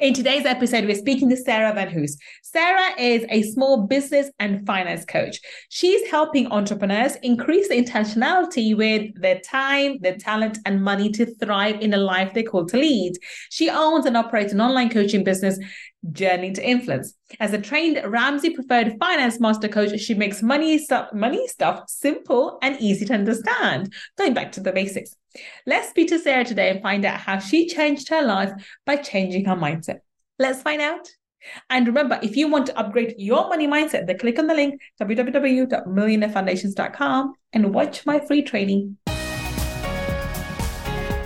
In 0.00 0.14
today's 0.14 0.46
episode, 0.46 0.86
we're 0.86 0.94
speaking 0.94 1.28
to 1.28 1.36
Sarah 1.36 1.74
VanHoose. 1.74 2.12
Sarah 2.42 2.98
is 2.98 3.26
a 3.28 3.42
small 3.42 3.86
business 3.86 4.30
and 4.38 4.66
finance 4.66 5.04
coach. 5.04 5.38
She's 5.68 6.10
helping 6.10 6.50
entrepreneurs 6.50 7.16
increase 7.16 7.68
the 7.68 7.74
intentionality 7.74 8.74
with 8.74 9.12
their 9.20 9.40
time, 9.40 9.98
their 10.00 10.16
talent, 10.16 10.56
and 10.64 10.82
money 10.82 11.10
to 11.10 11.26
thrive 11.26 11.82
in 11.82 11.90
the 11.90 11.98
life 11.98 12.32
they 12.32 12.42
call 12.42 12.64
to 12.68 12.78
lead. 12.78 13.12
She 13.50 13.68
owns 13.68 14.06
and 14.06 14.16
operates 14.16 14.54
an 14.54 14.62
online 14.62 14.88
coaching 14.88 15.22
business 15.22 15.58
Journey 16.12 16.52
to 16.52 16.66
Influence. 16.66 17.14
As 17.38 17.52
a 17.52 17.60
trained 17.60 18.00
Ramsey 18.04 18.50
preferred 18.50 18.96
finance 18.98 19.38
master 19.40 19.68
coach, 19.68 19.98
she 20.00 20.14
makes 20.14 20.42
money 20.42 20.78
stuff, 20.78 21.12
money 21.12 21.46
stuff 21.48 21.84
simple 21.88 22.58
and 22.62 22.80
easy 22.80 23.04
to 23.06 23.14
understand. 23.14 23.92
Going 24.16 24.34
back 24.34 24.52
to 24.52 24.60
the 24.60 24.72
basics. 24.72 25.14
Let's 25.66 25.90
speak 25.90 26.08
to 26.08 26.18
Sarah 26.18 26.44
today 26.44 26.70
and 26.70 26.82
find 26.82 27.04
out 27.04 27.20
how 27.20 27.38
she 27.38 27.68
changed 27.68 28.08
her 28.08 28.22
life 28.22 28.50
by 28.86 28.96
changing 28.96 29.44
her 29.44 29.56
mindset. 29.56 29.98
Let's 30.38 30.62
find 30.62 30.80
out. 30.80 31.06
And 31.70 31.86
remember, 31.86 32.20
if 32.22 32.36
you 32.36 32.48
want 32.48 32.66
to 32.66 32.78
upgrade 32.78 33.14
your 33.16 33.48
money 33.48 33.66
mindset, 33.66 34.06
then 34.06 34.18
click 34.18 34.38
on 34.38 34.46
the 34.46 34.52
link 34.54 34.78
www.millionairefoundations.com 35.00 37.34
and 37.52 37.74
watch 37.74 38.06
my 38.06 38.20
free 38.20 38.42
training. 38.42 38.96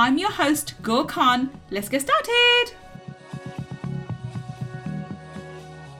I'm 0.00 0.16
your 0.16 0.30
host, 0.30 0.74
Gull 0.80 1.04
Khan. 1.06 1.50
Let's 1.72 1.88
get 1.88 2.02
started. 2.02 2.66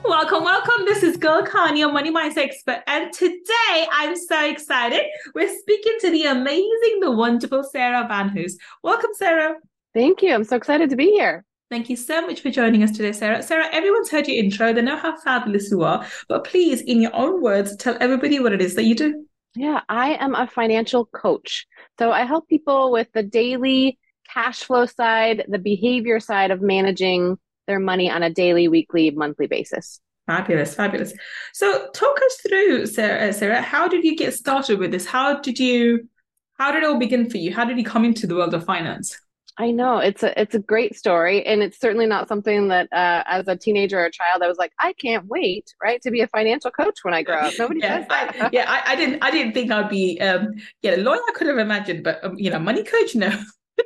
Welcome, 0.05 0.45
welcome. 0.45 0.85
This 0.85 1.03
is 1.03 1.17
Gull 1.17 1.45
Khan, 1.45 1.75
your 1.75 1.91
money 1.91 2.09
mindset 2.09 2.45
expert. 2.45 2.81
And 2.87 3.11
today 3.11 3.87
I'm 3.91 4.15
so 4.15 4.49
excited. 4.49 5.01
We're 5.35 5.53
speaking 5.53 5.97
to 5.99 6.11
the 6.11 6.27
amazing, 6.27 7.01
the 7.01 7.11
wonderful 7.11 7.61
Sarah 7.61 8.07
VanHoose. 8.09 8.53
Welcome, 8.83 9.11
Sarah. 9.15 9.55
Thank 9.93 10.21
you. 10.21 10.33
I'm 10.33 10.45
so 10.45 10.55
excited 10.55 10.89
to 10.91 10.95
be 10.95 11.11
here. 11.11 11.43
Thank 11.69 11.89
you 11.89 11.97
so 11.97 12.25
much 12.25 12.39
for 12.39 12.51
joining 12.51 12.83
us 12.83 12.91
today, 12.91 13.11
Sarah. 13.11 13.43
Sarah, 13.43 13.67
everyone's 13.73 14.09
heard 14.09 14.29
your 14.29 14.41
intro. 14.41 14.71
They 14.71 14.81
know 14.81 14.95
how 14.95 15.19
fabulous 15.19 15.69
you 15.71 15.83
are. 15.83 16.07
But 16.29 16.45
please, 16.45 16.79
in 16.79 17.01
your 17.01 17.13
own 17.13 17.41
words, 17.41 17.75
tell 17.75 17.97
everybody 17.99 18.39
what 18.39 18.53
it 18.53 18.61
is 18.61 18.75
that 18.75 18.83
you 18.83 18.95
do. 18.95 19.25
Yeah, 19.55 19.81
I 19.89 20.13
am 20.15 20.35
a 20.35 20.47
financial 20.47 21.05
coach. 21.05 21.65
So 21.97 22.11
I 22.11 22.25
help 22.25 22.47
people 22.47 22.91
with 22.91 23.07
the 23.13 23.23
daily 23.23 23.97
cash 24.31 24.63
flow 24.63 24.85
side, 24.85 25.45
the 25.47 25.59
behavior 25.59 26.19
side 26.19 26.51
of 26.51 26.61
managing 26.61 27.37
their 27.67 27.79
money 27.79 28.09
on 28.09 28.23
a 28.23 28.29
daily, 28.29 28.67
weekly, 28.67 29.11
monthly 29.11 29.47
basis. 29.47 29.99
Fabulous, 30.27 30.75
fabulous. 30.75 31.13
So 31.53 31.89
talk 31.93 32.17
us 32.17 32.37
through, 32.47 32.85
Sarah, 32.85 33.33
Sarah, 33.33 33.61
how 33.61 33.87
did 33.87 34.03
you 34.03 34.15
get 34.15 34.33
started 34.33 34.77
with 34.77 34.91
this? 34.91 35.05
How 35.05 35.39
did 35.39 35.59
you 35.59 36.07
how 36.59 36.71
did 36.71 36.83
it 36.83 36.89
all 36.89 36.99
begin 36.99 37.29
for 37.29 37.37
you? 37.37 37.53
How 37.53 37.63
did 37.63 37.77
you 37.77 37.85
come 37.85 38.03
into 38.03 38.27
the 38.27 38.35
world 38.35 38.53
of 38.53 38.65
finance? 38.65 39.17
I 39.57 39.71
know 39.71 39.97
it's 39.97 40.23
a 40.23 40.39
it's 40.39 40.55
a 40.55 40.59
great 40.59 40.95
story, 40.95 41.45
and 41.45 41.61
it's 41.61 41.79
certainly 41.79 42.05
not 42.05 42.27
something 42.27 42.69
that 42.69 42.87
uh, 42.93 43.23
as 43.25 43.47
a 43.47 43.57
teenager 43.57 43.99
or 43.99 44.05
a 44.05 44.11
child 44.11 44.41
I 44.41 44.47
was 44.47 44.57
like, 44.57 44.71
I 44.79 44.93
can't 44.93 45.25
wait, 45.27 45.73
right, 45.83 46.01
to 46.01 46.11
be 46.11 46.21
a 46.21 46.27
financial 46.27 46.71
coach 46.71 46.99
when 47.03 47.13
I 47.13 47.23
grow 47.23 47.39
up. 47.39 47.53
Nobody 47.59 47.81
yeah, 47.81 47.99
says 47.99 48.07
that. 48.07 48.35
I, 48.39 48.49
yeah, 48.53 48.65
I, 48.67 48.93
I, 48.93 48.95
didn't 48.95 49.21
I 49.21 49.31
didn't 49.31 49.53
think 49.53 49.71
I'd 49.71 49.89
be 49.89 50.19
um, 50.21 50.53
yeah 50.81 50.95
lawyer. 50.97 51.19
I 51.27 51.31
could 51.33 51.47
have 51.47 51.57
imagined, 51.57 52.03
but 52.03 52.23
um, 52.23 52.35
you 52.37 52.49
know, 52.49 52.59
money 52.59 52.83
coach, 52.83 53.15
no. 53.15 53.29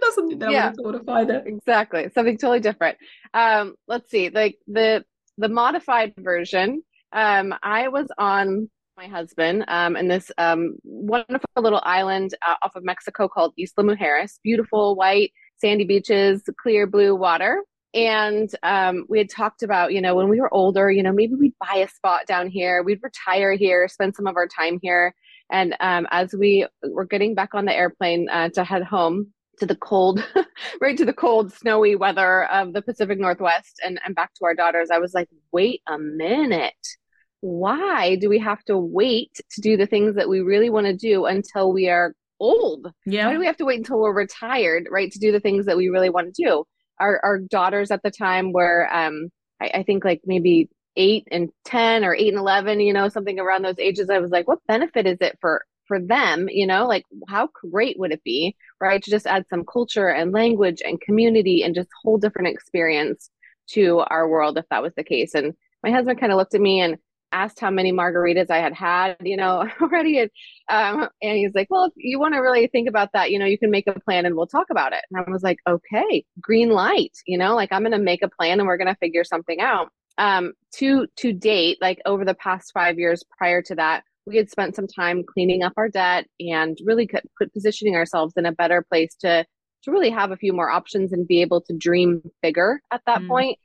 That's 0.01 0.15
something 0.15 0.39
that 0.39 0.51
yeah, 0.51 0.67
I 0.67 0.81
would 0.81 0.95
have 0.95 1.05
thought 1.05 1.21
of 1.21 1.29
either. 1.29 1.43
Exactly, 1.45 2.09
something 2.13 2.37
totally 2.37 2.59
different. 2.59 2.97
Um, 3.33 3.75
let's 3.87 4.09
see, 4.11 4.29
like 4.29 4.57
the 4.67 5.03
the 5.37 5.49
modified 5.49 6.13
version. 6.17 6.83
Um, 7.11 7.53
I 7.61 7.89
was 7.89 8.07
on 8.17 8.69
my 8.97 9.07
husband 9.07 9.65
um, 9.67 9.95
in 9.95 10.07
this 10.07 10.31
um, 10.37 10.75
wonderful 10.83 11.47
little 11.57 11.81
island 11.83 12.33
uh, 12.47 12.55
off 12.63 12.75
of 12.75 12.83
Mexico 12.83 13.27
called 13.27 13.53
Isla 13.57 13.83
Mujeres. 13.83 14.39
Beautiful 14.43 14.95
white 14.95 15.31
sandy 15.63 15.85
beaches, 15.85 16.43
clear 16.61 16.85
blue 16.85 17.15
water. 17.15 17.63
And 17.93 18.53
um, 18.63 19.05
we 19.07 19.17
had 19.17 19.29
talked 19.29 19.63
about, 19.63 19.93
you 19.93 20.01
know, 20.01 20.13
when 20.13 20.27
we 20.27 20.41
were 20.41 20.53
older, 20.53 20.91
you 20.91 21.01
know, 21.01 21.13
maybe 21.13 21.35
we'd 21.35 21.53
buy 21.57 21.77
a 21.77 21.87
spot 21.87 22.25
down 22.27 22.49
here, 22.49 22.83
we'd 22.83 23.01
retire 23.01 23.53
here, 23.53 23.87
spend 23.87 24.13
some 24.15 24.27
of 24.27 24.35
our 24.35 24.47
time 24.47 24.79
here. 24.81 25.15
And 25.51 25.75
um, 25.79 26.05
as 26.11 26.33
we 26.33 26.67
were 26.83 27.05
getting 27.05 27.33
back 27.33 27.53
on 27.53 27.65
the 27.65 27.73
airplane 27.73 28.27
uh, 28.29 28.49
to 28.49 28.63
head 28.63 28.83
home 28.83 29.31
to 29.59 29.65
the 29.65 29.75
cold, 29.75 30.25
right 30.81 30.97
to 30.97 31.05
the 31.05 31.13
cold, 31.13 31.53
snowy 31.53 31.95
weather 31.95 32.45
of 32.45 32.73
the 32.73 32.81
Pacific 32.81 33.19
Northwest 33.19 33.79
and, 33.85 34.01
and 34.03 34.15
back 34.15 34.33
to 34.33 34.45
our 34.45 34.55
daughters, 34.55 34.89
I 34.91 34.97
was 34.97 35.13
like, 35.13 35.29
wait 35.53 35.81
a 35.87 35.97
minute. 35.97 36.73
Why 37.39 38.15
do 38.15 38.27
we 38.27 38.39
have 38.39 38.63
to 38.65 38.77
wait 38.77 39.39
to 39.51 39.61
do 39.61 39.77
the 39.77 39.85
things 39.85 40.15
that 40.15 40.27
we 40.27 40.41
really 40.41 40.69
want 40.69 40.87
to 40.87 40.95
do 40.95 41.25
until 41.25 41.71
we 41.71 41.89
are 41.89 42.15
old. 42.43 42.91
Yeah. 43.05 43.27
Why 43.27 43.33
do 43.33 43.39
we 43.39 43.45
have 43.45 43.57
to 43.57 43.65
wait 43.65 43.79
until 43.79 43.99
we're 43.99 44.13
retired, 44.13 44.87
right, 44.91 45.11
to 45.11 45.19
do 45.19 45.31
the 45.31 45.39
things 45.39 45.65
that 45.65 45.77
we 45.77 45.89
really 45.89 46.09
want 46.09 46.33
to 46.33 46.43
do? 46.43 46.65
Our 46.99 47.19
our 47.23 47.39
daughters 47.39 47.91
at 47.91 48.03
the 48.03 48.11
time 48.11 48.51
were 48.51 48.87
um 48.93 49.29
I, 49.61 49.71
I 49.75 49.83
think 49.83 50.05
like 50.05 50.21
maybe 50.25 50.69
eight 50.95 51.27
and 51.31 51.49
ten 51.65 52.03
or 52.03 52.13
eight 52.13 52.29
and 52.29 52.37
eleven, 52.37 52.79
you 52.79 52.93
know, 52.93 53.09
something 53.09 53.39
around 53.39 53.63
those 53.63 53.79
ages. 53.79 54.09
I 54.09 54.19
was 54.19 54.31
like, 54.31 54.47
what 54.47 54.65
benefit 54.67 55.07
is 55.07 55.17
it 55.21 55.37
for 55.41 55.65
for 55.87 55.99
them, 55.99 56.47
you 56.49 56.67
know, 56.67 56.87
like 56.87 57.03
how 57.27 57.49
great 57.71 57.99
would 57.99 58.11
it 58.11 58.23
be, 58.23 58.55
right, 58.79 59.03
to 59.03 59.11
just 59.11 59.27
add 59.27 59.45
some 59.49 59.65
culture 59.65 60.07
and 60.07 60.31
language 60.31 60.81
and 60.85 61.01
community 61.01 61.63
and 61.63 61.75
just 61.75 61.89
whole 62.03 62.17
different 62.17 62.47
experience 62.47 63.29
to 63.67 63.99
our 64.07 64.27
world 64.27 64.57
if 64.57 64.65
that 64.69 64.81
was 64.81 64.93
the 64.95 65.03
case. 65.03 65.33
And 65.33 65.53
my 65.83 65.91
husband 65.91 66.19
kind 66.19 66.31
of 66.31 66.37
looked 66.37 66.55
at 66.55 66.61
me 66.61 66.79
and 66.79 66.97
asked 67.33 67.59
how 67.59 67.71
many 67.71 67.91
margaritas 67.91 68.49
I 68.49 68.59
had 68.59 68.73
had, 68.73 69.17
you 69.21 69.35
know, 69.35 69.67
already. 69.81 70.19
And, 70.19 70.29
um, 70.69 71.09
and 71.21 71.37
he's 71.37 71.53
like, 71.53 71.67
well, 71.69 71.85
if 71.85 71.93
you 71.95 72.19
want 72.19 72.35
to 72.35 72.39
really 72.39 72.67
think 72.67 72.87
about 72.87 73.09
that, 73.13 73.31
you 73.31 73.39
know, 73.39 73.45
you 73.45 73.57
can 73.57 73.71
make 73.71 73.87
a 73.87 73.99
plan 73.99 74.25
and 74.25 74.35
we'll 74.35 74.47
talk 74.47 74.67
about 74.69 74.93
it. 74.93 75.03
And 75.11 75.25
I 75.25 75.29
was 75.29 75.43
like, 75.43 75.57
okay, 75.67 76.23
green 76.39 76.69
light, 76.69 77.17
you 77.25 77.37
know, 77.37 77.55
like 77.55 77.71
I'm 77.71 77.81
going 77.81 77.91
to 77.91 77.97
make 77.97 78.21
a 78.21 78.29
plan 78.29 78.59
and 78.59 78.67
we're 78.67 78.77
going 78.77 78.87
to 78.87 78.95
figure 78.95 79.23
something 79.23 79.59
out. 79.59 79.89
Um, 80.17 80.53
to, 80.75 81.07
to 81.17 81.33
date, 81.33 81.79
like 81.81 81.99
over 82.05 82.23
the 82.23 82.35
past 82.35 82.71
five 82.73 82.99
years 82.99 83.23
prior 83.37 83.63
to 83.63 83.75
that, 83.75 84.03
we 84.25 84.37
had 84.37 84.49
spent 84.49 84.75
some 84.75 84.87
time 84.87 85.23
cleaning 85.27 85.63
up 85.63 85.73
our 85.75 85.89
debt 85.89 86.27
and 86.39 86.77
really 86.85 87.09
put 87.37 87.51
positioning 87.51 87.95
ourselves 87.95 88.35
in 88.37 88.45
a 88.45 88.51
better 88.51 88.85
place 88.87 89.15
to, 89.21 89.43
to 89.83 89.91
really 89.91 90.11
have 90.11 90.31
a 90.31 90.37
few 90.37 90.53
more 90.53 90.69
options 90.69 91.11
and 91.11 91.27
be 91.27 91.41
able 91.41 91.61
to 91.61 91.73
dream 91.75 92.21
bigger 92.41 92.79
at 92.91 93.01
that 93.05 93.21
mm. 93.21 93.27
point. 93.27 93.59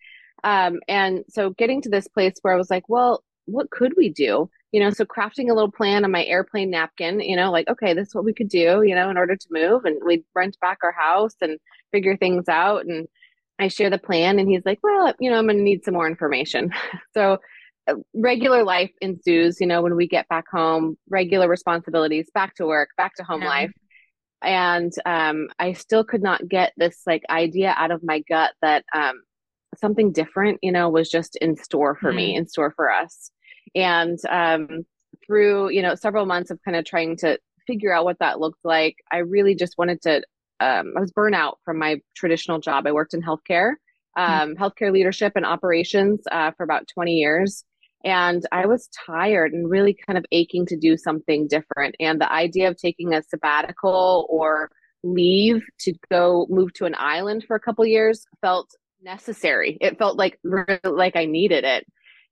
Um, 0.45 0.81
and 0.89 1.25
so 1.29 1.51
getting 1.51 1.83
to 1.83 1.91
this 1.91 2.09
place 2.09 2.35
where 2.43 2.55
I 2.55 2.57
was 2.57 2.71
like, 2.71 2.89
well, 2.89 3.23
what 3.49 3.71
could 3.71 3.95
we 3.97 4.11
do? 4.11 4.51
You 4.73 4.81
know, 4.81 4.91
so 4.91 5.05
crafting 5.05 5.51
a 5.51 5.55
little 5.55 5.73
plan 5.73 6.05
on 6.05 6.11
my 6.11 6.25
airplane 6.25 6.71
napkin, 6.71 7.21
you 7.21 7.37
know, 7.37 7.51
like, 7.51 7.69
okay, 7.69 7.95
this 7.95 8.09
is 8.09 8.15
what 8.15 8.25
we 8.25 8.35
could 8.35 8.49
do, 8.49 8.83
you 8.83 8.95
know, 8.95 9.09
in 9.09 9.17
order 9.17 9.35
to 9.35 9.47
move. 9.51 9.85
And 9.85 9.97
we'd 10.05 10.25
rent 10.35 10.59
back 10.61 10.79
our 10.83 10.93
house 10.93 11.35
and 11.41 11.59
figure 11.91 12.17
things 12.17 12.49
out. 12.49 12.85
And 12.85 13.09
I 13.59 13.69
share 13.69 13.91
the 13.91 13.99
plan. 13.99 14.39
And 14.39 14.49
he's 14.49 14.67
like, 14.67 14.79
well, 14.83 15.15
you 15.19 15.31
know, 15.31 15.39
I'm 15.39 15.47
going 15.47 15.57
to 15.57 15.63
need 15.63 15.85
some 15.85 15.95
more 15.95 16.07
information. 16.07 16.73
so 17.15 17.39
uh, 17.89 17.95
regular 18.15 18.63
life 18.63 18.93
ensues, 19.01 19.61
you 19.61 19.67
know, 19.67 19.81
when 19.81 19.97
we 19.97 20.07
get 20.07 20.29
back 20.29 20.45
home, 20.51 20.99
regular 21.09 21.49
responsibilities, 21.49 22.29
back 22.35 22.55
to 22.57 22.67
work, 22.67 22.91
back 22.99 23.15
to 23.15 23.25
home 23.25 23.43
yeah. 23.43 23.49
life. 23.49 23.73
And 24.43 24.93
um, 25.05 25.49
I 25.59 25.73
still 25.73 26.05
could 26.05 26.23
not 26.23 26.47
get 26.47 26.73
this 26.77 27.03
like 27.07 27.23
idea 27.29 27.75
out 27.77 27.91
of 27.91 28.05
my 28.05 28.23
gut 28.29 28.53
that 28.61 28.85
um, 28.95 29.23
something 29.77 30.13
different, 30.13 30.59
you 30.63 30.73
know, 30.73 30.89
was 30.89 31.09
just 31.09 31.37
in 31.37 31.57
store 31.57 31.97
for 31.97 32.09
mm-hmm. 32.09 32.17
me, 32.17 32.37
in 32.37 32.47
store 32.47 32.73
for 32.77 32.91
us. 32.91 33.31
And 33.75 34.19
um, 34.29 34.85
through, 35.27 35.71
you 35.71 35.83
know, 35.83 35.95
several 35.95 36.27
months 36.27 36.51
of 36.51 36.59
kind 36.65 36.77
of 36.77 36.85
trying 36.85 37.17
to 37.19 37.39
figure 37.67 37.93
out 37.93 38.05
what 38.05 38.19
that 38.21 38.41
looked 38.41 38.65
like, 38.65 38.97
I 39.13 39.19
really 39.19 39.55
just 39.55 39.77
wanted 39.79 40.03
to, 40.03 40.17
um, 40.61 40.95
I 40.97 41.01
was 41.01 41.13
burnout 41.13 41.55
from 41.65 41.79
my 41.79 42.01
traditional 42.17 42.59
job. 42.59 42.87
I 42.87 42.93
worked 42.93 43.15
in 43.15 43.23
healthcare, 43.23 43.73
hmm. 44.17 44.23
um, 44.23 44.31
mm-hmm. 44.51 44.63
healthcare 44.63 44.93
leadership 44.93 45.33
and 45.37 45.47
operations 45.47 46.21
uh, 46.31 46.53
for 46.57 46.65
about 46.65 46.89
20 46.89 47.13
years. 47.13 47.65
And 48.05 48.47
I 48.53 48.67
was 48.67 48.89
tired 49.07 49.53
and 49.53 49.69
really 49.69 49.97
kind 50.07 50.17
of 50.17 50.25
aching 50.31 50.67
to 50.67 50.77
do 50.77 50.97
something 50.97 51.49
different. 51.49 51.97
And 51.99 52.21
the 52.21 52.33
idea 52.33 52.69
of 52.69 52.77
taking 52.77 53.13
a 53.13 53.23
sabbatical 53.23 54.27
or 54.31 54.71
leave 55.03 55.63
to 55.81 55.95
go 56.11 56.47
move 56.49 56.73
to 56.75 56.85
an 56.85 56.95
island 56.97 57.45
for 57.47 57.57
a 57.57 57.61
couple 57.61 57.85
years 57.85 58.25
felt 58.41 58.71
necessary. 59.03 59.79
It 59.81 59.99
felt 59.99 60.17
like 60.17 60.39
like 60.85 61.17
I 61.17 61.25
needed 61.25 61.65
it. 61.65 61.87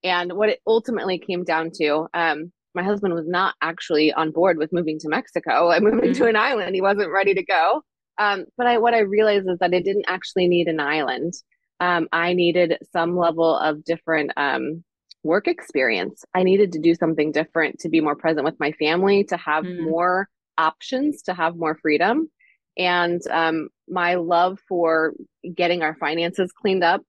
And 0.06 0.34
what 0.34 0.48
it 0.48 0.60
ultimately 0.68 1.18
came 1.18 1.42
down 1.42 1.72
to, 1.80 2.06
um, 2.14 2.52
my 2.76 2.84
husband 2.84 3.12
was 3.12 3.26
not 3.26 3.56
actually 3.60 4.12
on 4.12 4.30
board 4.30 4.56
with 4.56 4.72
moving 4.72 5.00
to 5.00 5.08
Mexico 5.08 5.70
and 5.72 5.84
moving 5.84 6.10
mm-hmm. 6.10 6.22
to 6.22 6.28
an 6.28 6.36
island. 6.36 6.76
He 6.76 6.80
wasn't 6.80 7.12
ready 7.12 7.34
to 7.34 7.44
go. 7.44 7.82
Um, 8.18 8.44
but 8.56 8.68
I, 8.68 8.78
what 8.78 8.94
I 8.94 9.00
realized 9.00 9.48
is 9.48 9.58
that 9.58 9.74
I 9.74 9.80
didn't 9.80 10.06
actually 10.06 10.46
need 10.46 10.68
an 10.68 10.80
island. 10.80 11.34
um, 11.80 12.08
I 12.12 12.32
needed 12.32 12.78
some 12.92 13.16
level 13.16 13.58
of 13.58 13.84
different 13.84 14.30
um, 14.36 14.84
work 15.24 15.48
experience. 15.48 16.24
I 16.34 16.44
needed 16.44 16.72
to 16.72 16.78
do 16.78 16.94
something 16.94 17.32
different 17.32 17.80
to 17.80 17.88
be 17.88 18.00
more 18.00 18.16
present 18.16 18.44
with 18.44 18.58
my 18.60 18.72
family, 18.72 19.24
to 19.24 19.36
have 19.36 19.64
mm. 19.64 19.80
more 19.80 20.28
options, 20.56 21.22
to 21.22 21.34
have 21.34 21.56
more 21.56 21.78
freedom. 21.82 22.30
And 22.78 23.20
um, 23.30 23.68
my 23.88 24.14
love 24.14 24.58
for 24.68 25.14
getting 25.54 25.82
our 25.82 25.96
finances 25.96 26.52
cleaned 26.52 26.84
up 26.84 27.02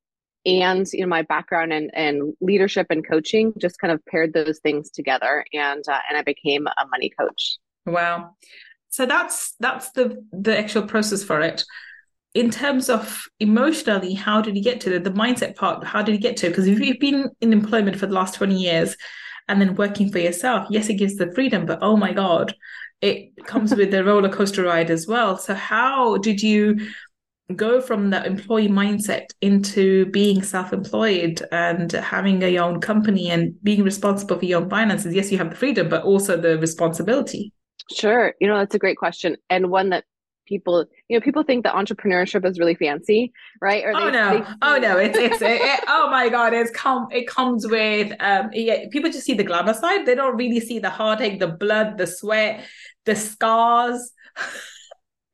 and 0.47 0.87
you 0.93 1.01
know 1.01 1.07
my 1.07 1.21
background 1.23 1.73
in, 1.73 1.89
in 1.95 2.33
leadership 2.39 2.87
and 2.89 3.07
coaching 3.07 3.53
just 3.59 3.77
kind 3.79 3.91
of 3.91 4.03
paired 4.05 4.33
those 4.33 4.59
things 4.59 4.89
together 4.89 5.43
and 5.53 5.83
uh, 5.89 5.99
and 6.09 6.17
i 6.17 6.23
became 6.23 6.65
a 6.65 6.87
money 6.89 7.11
coach. 7.19 7.57
Wow. 7.85 8.31
So 8.89 9.05
that's 9.05 9.53
that's 9.59 9.91
the 9.91 10.23
the 10.31 10.57
actual 10.57 10.83
process 10.83 11.23
for 11.23 11.41
it. 11.41 11.63
In 12.33 12.49
terms 12.49 12.89
of 12.89 13.25
emotionally 13.39 14.13
how 14.13 14.41
did 14.41 14.55
you 14.55 14.63
get 14.63 14.79
to 14.81 14.89
the, 14.89 14.99
the 14.99 15.11
mindset 15.11 15.55
part 15.55 15.85
how 15.85 16.01
did 16.01 16.13
you 16.13 16.21
get 16.21 16.37
to 16.37 16.47
it? 16.47 16.49
Because 16.49 16.67
if 16.67 16.79
you've 16.79 16.99
been 16.99 17.29
in 17.41 17.51
employment 17.51 17.97
for 17.97 18.07
the 18.07 18.13
last 18.13 18.35
20 18.35 18.55
years 18.55 18.95
and 19.49 19.61
then 19.61 19.75
working 19.75 20.11
for 20.11 20.19
yourself 20.19 20.67
yes 20.69 20.89
it 20.89 20.95
gives 20.95 21.15
the 21.15 21.31
freedom 21.33 21.65
but 21.65 21.79
oh 21.81 21.95
my 21.95 22.11
god 22.11 22.53
it 23.01 23.31
comes 23.45 23.75
with 23.75 23.91
the 23.91 24.03
roller 24.09 24.29
coaster 24.29 24.63
ride 24.63 24.89
as 24.89 25.07
well. 25.07 25.37
So 25.37 25.53
how 25.53 26.17
did 26.17 26.41
you 26.41 26.77
go 27.55 27.79
from 27.79 28.09
that 28.09 28.25
employee 28.25 28.67
mindset 28.67 29.27
into 29.41 30.05
being 30.07 30.43
self-employed 30.43 31.41
and 31.51 31.91
having 31.93 32.43
a 32.43 32.49
your 32.49 32.65
own 32.65 32.81
company 32.81 33.29
and 33.29 33.55
being 33.63 33.83
responsible 33.83 34.37
for 34.37 34.45
your 34.45 34.61
own 34.61 34.69
finances. 34.69 35.13
Yes 35.13 35.31
you 35.31 35.37
have 35.37 35.51
the 35.51 35.55
freedom 35.55 35.87
but 35.87 36.03
also 36.03 36.35
the 36.35 36.57
responsibility. 36.59 37.53
Sure. 37.93 38.33
You 38.41 38.47
know 38.47 38.57
that's 38.57 38.75
a 38.75 38.79
great 38.79 38.97
question 38.97 39.37
and 39.49 39.69
one 39.69 39.89
that 39.91 40.03
people 40.45 40.85
you 41.09 41.17
know 41.17 41.21
people 41.21 41.43
think 41.43 41.63
that 41.63 41.73
entrepreneurship 41.73 42.45
is 42.45 42.59
really 42.59 42.75
fancy 42.75 43.31
right? 43.61 43.83
Or 43.85 43.95
oh 43.95 44.09
no. 44.09 44.45
oh 44.61 44.77
no. 44.77 44.97
It's 44.97 45.17
it's 45.17 45.41
it, 45.41 45.61
it, 45.61 45.79
oh 45.87 46.09
my 46.11 46.27
god 46.27 46.53
it's 46.53 46.71
come 46.71 47.07
it 47.11 47.27
comes 47.27 47.65
with 47.65 48.11
um 48.19 48.49
yeah, 48.51 48.87
people 48.91 49.09
just 49.09 49.25
see 49.25 49.35
the 49.35 49.45
glamour 49.45 49.73
side. 49.73 50.05
They 50.05 50.15
don't 50.15 50.35
really 50.35 50.59
see 50.59 50.79
the 50.79 50.89
heartache 50.89 51.39
the 51.39 51.47
blood 51.47 51.97
the 51.97 52.07
sweat 52.07 52.65
the 53.05 53.15
scars 53.15 54.11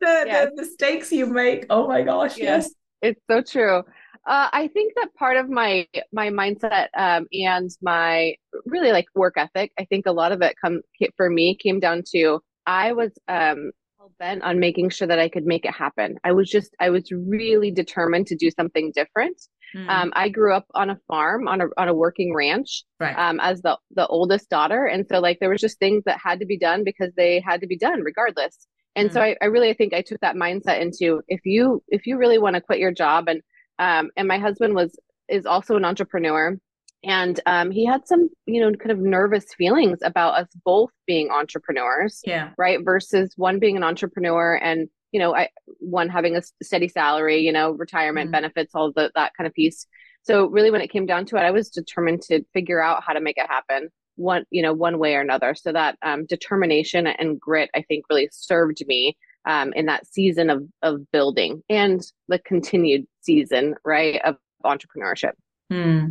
the, 0.03 0.23
yes. 0.27 0.49
the 0.55 0.61
mistakes 0.61 1.11
you 1.11 1.25
make. 1.25 1.65
Oh 1.69 1.87
my 1.87 2.01
gosh, 2.01 2.37
yes. 2.37 2.65
yes. 2.65 2.73
It's 3.01 3.21
so 3.29 3.41
true. 3.41 3.83
Uh, 4.25 4.47
I 4.53 4.69
think 4.69 4.93
that 4.95 5.13
part 5.15 5.35
of 5.35 5.49
my 5.49 5.85
my 6.13 6.29
mindset 6.29 6.87
um, 6.97 7.27
and 7.33 7.69
my 7.81 8.35
really 8.65 8.91
like 8.91 9.05
work 9.15 9.33
ethic, 9.37 9.71
I 9.77 9.85
think 9.85 10.05
a 10.05 10.11
lot 10.11 10.31
of 10.31 10.41
it 10.41 10.55
come 10.63 10.81
for 11.17 11.29
me 11.29 11.57
came 11.61 11.79
down 11.79 12.03
to 12.13 12.39
I 12.65 12.93
was 12.93 13.11
um, 13.27 13.71
bent 14.19 14.43
on 14.43 14.59
making 14.59 14.89
sure 14.89 15.07
that 15.07 15.19
I 15.19 15.29
could 15.29 15.45
make 15.45 15.65
it 15.65 15.73
happen. 15.73 16.17
I 16.23 16.31
was 16.31 16.49
just 16.49 16.73
I 16.79 16.89
was 16.89 17.03
really 17.11 17.71
determined 17.71 18.27
to 18.27 18.35
do 18.35 18.49
something 18.51 18.91
different. 18.95 19.41
Mm. 19.75 19.89
Um, 19.89 20.13
I 20.15 20.29
grew 20.29 20.53
up 20.53 20.65
on 20.75 20.89
a 20.89 20.99
farm 21.07 21.47
on 21.47 21.61
a 21.61 21.65
on 21.77 21.87
a 21.87 21.93
working 21.93 22.33
ranch 22.33 22.83
right. 22.99 23.17
um, 23.17 23.39
as 23.39 23.61
the 23.61 23.77
the 23.95 24.07
oldest 24.07 24.49
daughter, 24.49 24.85
and 24.85 25.05
so 25.09 25.19
like 25.19 25.39
there 25.39 25.49
was 25.49 25.61
just 25.61 25.79
things 25.79 26.03
that 26.05 26.19
had 26.23 26.39
to 26.39 26.45
be 26.45 26.57
done 26.57 26.83
because 26.83 27.11
they 27.17 27.41
had 27.45 27.61
to 27.61 27.67
be 27.67 27.77
done 27.77 28.01
regardless. 28.01 28.67
And 28.95 29.09
mm. 29.09 29.13
so 29.13 29.21
I, 29.21 29.35
I 29.41 29.45
really 29.45 29.73
think 29.73 29.93
I 29.93 30.01
took 30.01 30.19
that 30.21 30.35
mindset 30.35 30.81
into 30.81 31.21
if 31.27 31.41
you 31.45 31.83
if 31.87 32.05
you 32.05 32.17
really 32.17 32.37
want 32.37 32.55
to 32.55 32.61
quit 32.61 32.79
your 32.79 32.91
job 32.91 33.27
and 33.27 33.41
um 33.79 34.11
and 34.15 34.27
my 34.27 34.37
husband 34.37 34.75
was 34.75 34.97
is 35.27 35.45
also 35.45 35.75
an 35.75 35.85
entrepreneur 35.85 36.57
and 37.03 37.39
um, 37.45 37.71
he 37.71 37.85
had 37.85 38.07
some 38.07 38.29
you 38.45 38.61
know 38.61 38.71
kind 38.77 38.91
of 38.91 38.99
nervous 38.99 39.45
feelings 39.57 39.99
about 40.03 40.35
us 40.35 40.47
both 40.63 40.89
being 41.05 41.29
entrepreneurs 41.29 42.21
yeah 42.25 42.51
right 42.57 42.79
versus 42.83 43.33
one 43.35 43.59
being 43.59 43.77
an 43.77 43.83
entrepreneur 43.83 44.55
and 44.55 44.87
you 45.11 45.19
know 45.19 45.35
I, 45.35 45.49
one 45.79 46.09
having 46.09 46.35
a 46.35 46.41
steady 46.61 46.87
salary 46.87 47.39
you 47.39 47.51
know 47.51 47.71
retirement 47.71 48.29
mm. 48.29 48.33
benefits 48.33 48.73
all 48.73 48.91
the, 48.91 49.11
that 49.15 49.33
kind 49.35 49.47
of 49.47 49.53
piece 49.53 49.85
so 50.23 50.47
really 50.47 50.71
when 50.71 50.81
it 50.81 50.91
came 50.91 51.05
down 51.05 51.25
to 51.27 51.35
it 51.37 51.41
i 51.41 51.51
was 51.51 51.69
determined 51.69 52.21
to 52.23 52.43
figure 52.53 52.81
out 52.81 53.03
how 53.03 53.13
to 53.13 53.21
make 53.21 53.37
it 53.37 53.47
happen 53.49 53.89
one 54.15 54.45
you 54.49 54.61
know 54.61 54.73
one 54.73 54.99
way 54.99 55.15
or 55.15 55.21
another. 55.21 55.55
So 55.55 55.71
that 55.71 55.97
um, 56.01 56.25
determination 56.25 57.07
and 57.07 57.39
grit 57.39 57.69
i 57.75 57.81
think 57.81 58.05
really 58.09 58.29
served 58.31 58.83
me 58.87 59.17
um, 59.45 59.73
in 59.73 59.85
that 59.87 60.07
season 60.07 60.49
of 60.49 60.63
of 60.81 61.11
building 61.11 61.63
and 61.69 62.01
the 62.27 62.39
continued 62.39 63.05
season 63.21 63.75
right 63.83 64.21
of 64.23 64.37
entrepreneurship. 64.65 65.33
Hmm. 65.69 66.05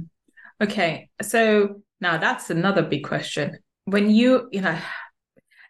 okay. 0.63 1.09
So 1.23 1.83
now 2.01 2.19
that's 2.19 2.51
another 2.51 2.83
big 2.83 3.05
question. 3.05 3.59
When 3.85 4.11
you 4.11 4.49
you 4.53 4.61
know 4.61 4.79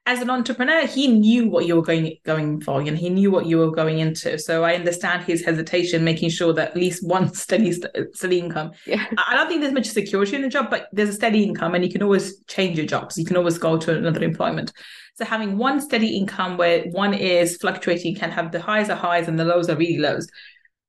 as 0.04 0.20
an 0.20 0.30
entrepreneur, 0.30 0.84
he 0.84 1.06
knew 1.06 1.48
what 1.48 1.66
you 1.66 1.76
were 1.76 1.82
going 1.82 2.16
going 2.24 2.60
for, 2.60 2.80
and 2.80 2.98
he 2.98 3.08
knew 3.08 3.30
what 3.30 3.46
you 3.46 3.58
were 3.58 3.70
going 3.70 4.00
into. 4.00 4.36
So 4.36 4.64
I 4.64 4.74
understand 4.74 5.22
his 5.22 5.44
hesitation, 5.44 6.02
making 6.02 6.30
sure 6.30 6.52
that 6.54 6.70
at 6.70 6.76
least 6.76 7.06
one 7.06 7.32
steady 7.34 7.72
steady 8.12 8.38
income. 8.38 8.72
Yeah. 8.84 9.06
I 9.16 9.34
don't 9.34 9.48
think 9.48 9.60
there's 9.60 9.72
much 9.72 9.86
security 9.86 10.34
in 10.36 10.44
a 10.44 10.48
job, 10.48 10.70
but 10.70 10.88
there's 10.92 11.10
a 11.10 11.14
steady 11.14 11.44
income, 11.44 11.74
and 11.74 11.84
you 11.84 11.90
can 11.90 12.02
always 12.02 12.42
change 12.46 12.76
your 12.76 12.86
jobs. 12.86 13.16
You 13.16 13.24
can 13.24 13.36
always 13.36 13.58
go 13.58 13.78
to 13.78 13.96
another 13.96 14.24
employment. 14.24 14.72
So 15.14 15.24
having 15.24 15.56
one 15.56 15.80
steady 15.80 16.16
income 16.16 16.56
where 16.56 16.84
one 16.90 17.14
is 17.14 17.56
fluctuating 17.58 18.16
can 18.16 18.30
have 18.30 18.50
the 18.50 18.60
highs 18.60 18.90
are 18.90 18.96
highs 18.96 19.28
and 19.28 19.38
the 19.38 19.44
lows 19.44 19.68
are 19.68 19.76
really 19.76 19.98
lows. 19.98 20.26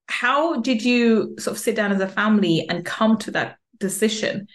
How 0.08 0.62
did 0.62 0.84
you 0.84 1.36
sort 1.40 1.58
of 1.58 1.62
sit 1.62 1.76
down 1.76 1.92
as 1.92 2.00
a 2.00 2.08
family 2.08 2.66
and 2.70 2.86
come 2.86 3.18
to 3.20 3.32
that 3.32 3.58
decision? 3.80 4.48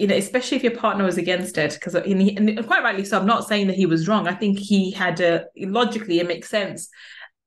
You 0.00 0.06
know, 0.06 0.16
especially 0.16 0.56
if 0.56 0.62
your 0.62 0.74
partner 0.74 1.04
was 1.04 1.18
against 1.18 1.58
it, 1.58 1.74
because 1.74 1.94
uh, 1.94 2.00
and, 2.00 2.22
and, 2.22 2.66
quite 2.66 2.82
rightly 2.82 3.04
so. 3.04 3.18
I'm 3.18 3.26
not 3.26 3.46
saying 3.46 3.66
that 3.66 3.76
he 3.76 3.84
was 3.84 4.08
wrong. 4.08 4.26
I 4.26 4.34
think 4.34 4.58
he 4.58 4.90
had 4.90 5.20
a 5.20 5.44
logically 5.58 6.20
it 6.20 6.26
makes 6.26 6.48
sense. 6.48 6.88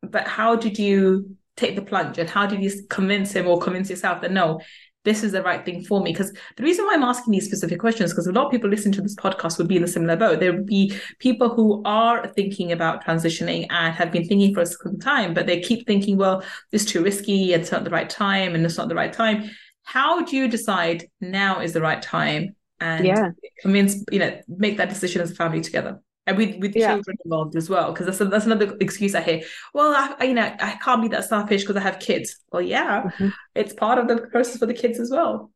But 0.04 0.28
how 0.28 0.56
did 0.56 0.78
you 0.78 1.36
take 1.58 1.76
the 1.76 1.82
plunge, 1.82 2.20
and 2.20 2.30
how 2.30 2.46
did 2.46 2.62
you 2.62 2.72
convince 2.90 3.32
him 3.32 3.48
or 3.48 3.60
convince 3.60 3.90
yourself 3.90 4.22
that 4.22 4.32
no, 4.32 4.62
this 5.04 5.24
is 5.24 5.32
the 5.32 5.42
right 5.42 5.66
thing 5.66 5.84
for 5.84 6.04
me? 6.04 6.12
Because 6.12 6.32
the 6.56 6.62
reason 6.62 6.86
why 6.86 6.94
I'm 6.94 7.02
asking 7.02 7.32
these 7.32 7.48
specific 7.48 7.80
questions, 7.80 8.12
because 8.12 8.28
a 8.28 8.32
lot 8.32 8.46
of 8.46 8.52
people 8.52 8.70
listening 8.70 8.94
to 8.94 9.02
this 9.02 9.16
podcast 9.16 9.58
would 9.58 9.68
be 9.68 9.78
in 9.78 9.84
a 9.84 9.88
similar 9.88 10.16
boat. 10.16 10.40
There 10.40 10.54
would 10.54 10.68
be 10.68 10.96
people 11.18 11.50
who 11.50 11.82
are 11.86 12.28
thinking 12.28 12.72
about 12.72 13.04
transitioning 13.04 13.66
and 13.72 13.96
have 13.96 14.12
been 14.12 14.28
thinking 14.28 14.54
for 14.54 14.62
a 14.62 14.68
certain 14.68 15.00
time, 15.00 15.34
but 15.34 15.48
they 15.48 15.60
keep 15.60 15.88
thinking, 15.88 16.18
well, 16.18 16.44
this 16.72 16.84
is 16.84 16.92
too 16.92 17.04
risky, 17.04 17.54
it's 17.54 17.72
not 17.72 17.84
the 17.84 17.90
right 17.90 18.12
time, 18.12 18.54
and 18.54 18.64
it's 18.64 18.78
not 18.78 18.90
the 18.90 18.96
right 18.96 19.12
time 19.12 19.50
how 19.84 20.24
do 20.24 20.36
you 20.36 20.48
decide 20.48 21.06
now 21.22 21.60
is 21.60 21.74
the 21.74 21.82
right 21.82 22.02
time 22.02 22.56
and 22.80 23.06
yeah. 23.06 23.30
convince 23.62 24.04
you 24.12 24.20
know 24.20 24.40
make 24.48 24.78
that 24.78 24.90
decision 24.90 25.22
as 25.22 25.32
a 25.32 25.36
family 25.36 25.62
together 25.62 26.00
and 26.26 26.38
with 26.38 26.58
with 26.60 26.76
yeah. 26.76 26.94
children 26.94 27.18
involved 27.26 27.56
as 27.56 27.70
well 27.70 27.92
because 27.92 28.06
that's 28.06 28.22
a, 28.22 28.26
that's 28.26 28.46
another 28.46 28.76
excuse 28.80 29.16
I 29.16 29.22
hear. 29.22 29.42
Well, 29.74 29.94
I, 29.94 30.16
I, 30.20 30.24
you 30.26 30.34
know 30.34 30.56
I 30.60 30.78
can't 30.84 31.02
be 31.02 31.08
that 31.10 31.26
selfish 31.26 31.62
because 31.64 31.76
I 31.76 31.82
have 31.82 32.00
kids. 32.00 32.40
Well, 32.52 32.62
yeah, 32.62 33.04
mm-hmm. 33.04 33.30
it's 33.56 33.74
part 33.74 34.00
of 34.00 34.08
the 34.08 34.28
process 34.28 34.58
for 34.58 34.66
the 34.66 34.74
kids 34.74 35.00
as 35.00 35.12
well. 35.12 35.52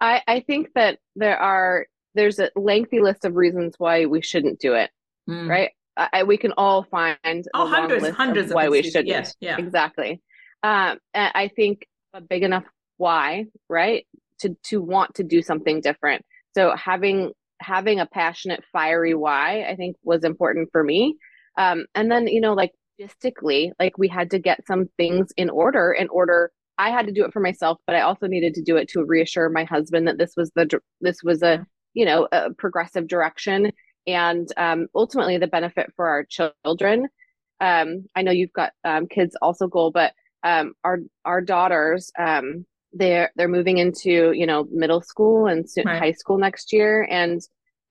I 0.00 0.22
I 0.26 0.40
think 0.40 0.68
that 0.74 0.98
there 1.14 1.38
are 1.38 1.86
there's 2.14 2.38
a 2.38 2.50
lengthy 2.56 3.00
list 3.00 3.24
of 3.24 3.34
reasons 3.34 3.74
why 3.78 4.06
we 4.06 4.22
shouldn't 4.22 4.58
do 4.58 4.74
it. 4.74 4.90
Mm. 5.28 5.48
Right, 5.48 5.70
I, 5.96 6.22
we 6.22 6.38
can 6.38 6.52
all 6.56 6.84
find 6.84 7.44
oh 7.54 7.66
hundreds 7.66 8.08
hundreds 8.10 8.50
of 8.50 8.54
why 8.54 8.68
we 8.68 8.82
shouldn't. 8.82 9.08
Yes, 9.08 9.34
yeah, 9.40 9.56
exactly. 9.58 10.22
Um, 10.62 10.98
I 11.14 11.50
think 11.54 11.86
a 12.14 12.20
big 12.20 12.42
enough 12.42 12.64
why, 12.96 13.46
right? 13.68 14.06
To 14.40 14.56
to 14.64 14.80
want 14.82 15.14
to 15.16 15.24
do 15.24 15.42
something 15.42 15.80
different. 15.80 16.24
So 16.54 16.74
having 16.76 17.32
having 17.60 18.00
a 18.00 18.06
passionate, 18.06 18.62
fiery 18.72 19.14
why, 19.14 19.64
I 19.64 19.76
think 19.76 19.96
was 20.02 20.24
important 20.24 20.68
for 20.72 20.84
me. 20.84 21.16
Um, 21.58 21.86
and 21.94 22.10
then 22.10 22.26
you 22.26 22.40
know, 22.40 22.54
like 22.54 22.72
logistically, 23.00 23.72
like 23.78 23.98
we 23.98 24.08
had 24.08 24.30
to 24.30 24.38
get 24.38 24.66
some 24.66 24.86
things 24.96 25.28
in 25.36 25.50
order. 25.50 25.92
In 25.92 26.08
order, 26.08 26.50
I 26.78 26.90
had 26.90 27.06
to 27.06 27.12
do 27.12 27.24
it 27.24 27.32
for 27.32 27.40
myself, 27.40 27.78
but 27.86 27.96
I 27.96 28.02
also 28.02 28.26
needed 28.26 28.54
to 28.54 28.62
do 28.62 28.76
it 28.76 28.88
to 28.90 29.04
reassure 29.04 29.48
my 29.48 29.64
husband 29.64 30.08
that 30.08 30.18
this 30.18 30.32
was 30.36 30.50
the 30.54 30.80
this 31.00 31.22
was 31.22 31.42
a 31.42 31.66
you 31.94 32.04
know 32.04 32.28
a 32.32 32.52
progressive 32.54 33.08
direction 33.08 33.72
and 34.06 34.48
um, 34.56 34.86
ultimately 34.94 35.38
the 35.38 35.46
benefit 35.46 35.92
for 35.96 36.06
our 36.06 36.24
children. 36.24 37.08
Um, 37.60 38.06
I 38.14 38.22
know 38.22 38.32
you've 38.32 38.52
got 38.52 38.72
um, 38.84 39.06
kids 39.08 39.36
also, 39.42 39.66
Gull, 39.66 39.90
but 39.90 40.12
um, 40.42 40.74
our 40.84 40.98
our 41.24 41.40
daughters 41.40 42.10
um, 42.18 42.66
they're 42.92 43.30
they're 43.36 43.48
moving 43.48 43.78
into 43.78 44.32
you 44.32 44.46
know 44.46 44.66
middle 44.70 45.00
school 45.00 45.46
and 45.46 45.66
right. 45.84 45.98
high 45.98 46.12
school 46.12 46.38
next 46.38 46.72
year 46.72 47.06
and 47.10 47.40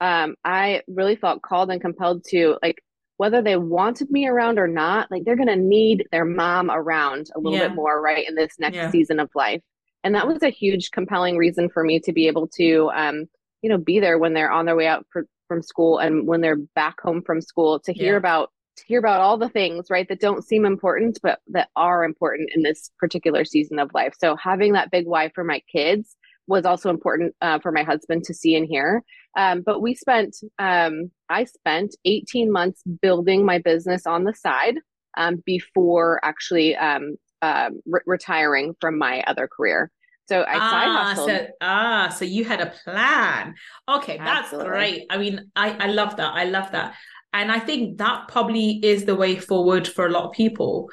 um, 0.01 0.35
i 0.43 0.81
really 0.87 1.15
felt 1.15 1.41
called 1.41 1.69
and 1.69 1.81
compelled 1.81 2.23
to 2.23 2.57
like 2.61 2.81
whether 3.17 3.41
they 3.41 3.55
wanted 3.55 4.09
me 4.09 4.27
around 4.27 4.59
or 4.59 4.67
not 4.67 5.09
like 5.09 5.23
they're 5.23 5.37
going 5.37 5.47
to 5.47 5.55
need 5.55 6.05
their 6.11 6.25
mom 6.25 6.69
around 6.69 7.27
a 7.35 7.39
little 7.39 7.57
yeah. 7.57 7.67
bit 7.67 7.75
more 7.75 8.01
right 8.01 8.27
in 8.27 8.35
this 8.35 8.53
next 8.59 8.75
yeah. 8.75 8.91
season 8.91 9.19
of 9.19 9.29
life 9.35 9.61
and 10.03 10.13
that 10.15 10.27
was 10.27 10.43
a 10.43 10.49
huge 10.49 10.91
compelling 10.91 11.37
reason 11.37 11.69
for 11.69 11.83
me 11.83 11.99
to 11.99 12.13
be 12.13 12.27
able 12.27 12.47
to 12.47 12.89
um, 12.95 13.25
you 13.61 13.69
know 13.69 13.77
be 13.77 13.99
there 13.99 14.17
when 14.17 14.33
they're 14.33 14.51
on 14.51 14.65
their 14.65 14.75
way 14.75 14.87
out 14.87 15.05
for, 15.11 15.25
from 15.47 15.61
school 15.61 15.97
and 15.97 16.27
when 16.27 16.41
they're 16.41 16.59
back 16.75 16.99
home 17.01 17.21
from 17.25 17.41
school 17.41 17.79
to 17.79 17.93
hear 17.93 18.13
yeah. 18.13 18.17
about 18.17 18.51
to 18.77 18.83
hear 18.85 18.99
about 18.99 19.21
all 19.21 19.37
the 19.37 19.49
things, 19.49 19.87
right, 19.89 20.07
that 20.09 20.19
don't 20.19 20.45
seem 20.45 20.65
important, 20.65 21.19
but 21.21 21.39
that 21.47 21.69
are 21.75 22.03
important 22.03 22.49
in 22.53 22.63
this 22.63 22.91
particular 22.99 23.45
season 23.45 23.79
of 23.79 23.93
life. 23.93 24.13
So 24.19 24.35
having 24.35 24.73
that 24.73 24.91
big 24.91 25.05
why 25.05 25.29
for 25.33 25.43
my 25.43 25.61
kids 25.71 26.15
was 26.47 26.65
also 26.65 26.89
important 26.89 27.35
uh, 27.41 27.59
for 27.59 27.71
my 27.71 27.83
husband 27.83 28.23
to 28.25 28.33
see 28.33 28.55
and 28.55 28.67
hear. 28.67 29.03
Um, 29.37 29.63
but 29.65 29.81
we 29.81 29.95
spent, 29.95 30.35
um, 30.59 31.11
I 31.29 31.45
spent 31.45 31.95
18 32.05 32.51
months 32.51 32.81
building 33.01 33.45
my 33.45 33.59
business 33.59 34.05
on 34.05 34.23
the 34.23 34.33
side 34.33 34.75
um, 35.17 35.41
before 35.45 36.19
actually 36.23 36.75
um, 36.75 37.15
uh, 37.41 37.69
re- 37.85 38.01
retiring 38.05 38.75
from 38.79 38.97
my 38.97 39.23
other 39.27 39.47
career. 39.47 39.91
So 40.27 40.41
I 40.41 40.57
ah. 40.57 41.13
So, 41.15 41.47
ah, 41.61 42.09
so 42.09 42.25
you 42.25 42.45
had 42.45 42.59
a 42.59 42.73
plan. 42.83 43.53
Okay, 43.87 44.17
that's 44.17 44.45
Absolutely. 44.45 44.69
great. 44.69 45.05
I 45.11 45.17
mean, 45.17 45.51
I, 45.55 45.71
I 45.71 45.87
love 45.87 46.17
that. 46.17 46.33
I 46.33 46.45
love 46.45 46.71
that. 46.71 46.95
And 47.35 47.51
I 47.51 47.59
think 47.59 47.97
that 47.97 48.29
probably 48.29 48.79
is 48.81 49.03
the 49.03 49.13
way 49.13 49.35
forward 49.35 49.85
for 49.85 50.07
a 50.07 50.09
lot 50.09 50.23
of 50.23 50.31
people. 50.31 50.89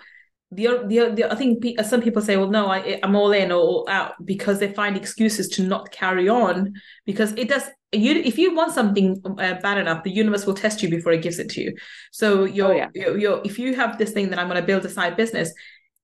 The, 0.50 0.84
the, 0.86 1.12
the 1.14 1.32
I 1.32 1.36
think 1.36 1.64
some 1.82 2.02
people 2.02 2.20
say, 2.20 2.36
well, 2.36 2.50
no, 2.50 2.66
I, 2.66 2.98
I'm 3.04 3.14
all 3.14 3.30
in 3.30 3.52
or 3.52 3.88
out 3.88 4.14
because 4.24 4.58
they 4.58 4.72
find 4.74 4.96
excuses 4.96 5.48
to 5.50 5.62
not 5.62 5.92
carry 5.92 6.28
on 6.28 6.74
because 7.06 7.32
it 7.34 7.48
does. 7.48 7.62
You, 7.92 8.14
if 8.14 8.38
you 8.38 8.54
want 8.56 8.72
something 8.72 9.22
uh, 9.24 9.54
bad 9.62 9.78
enough, 9.78 10.02
the 10.02 10.10
universe 10.10 10.44
will 10.44 10.54
test 10.54 10.82
you 10.82 10.90
before 10.90 11.12
it 11.12 11.22
gives 11.22 11.38
it 11.38 11.48
to 11.50 11.60
you. 11.60 11.76
So 12.10 12.44
you're, 12.44 12.72
oh, 12.72 12.76
yeah. 12.76 12.88
you're, 12.92 13.16
you're 13.16 13.40
if 13.44 13.58
you 13.58 13.76
have 13.76 13.96
this 13.96 14.10
thing 14.10 14.30
that 14.30 14.40
I'm 14.40 14.48
going 14.48 14.60
to 14.60 14.66
build 14.66 14.84
a 14.84 14.90
side 14.90 15.16
business, 15.16 15.52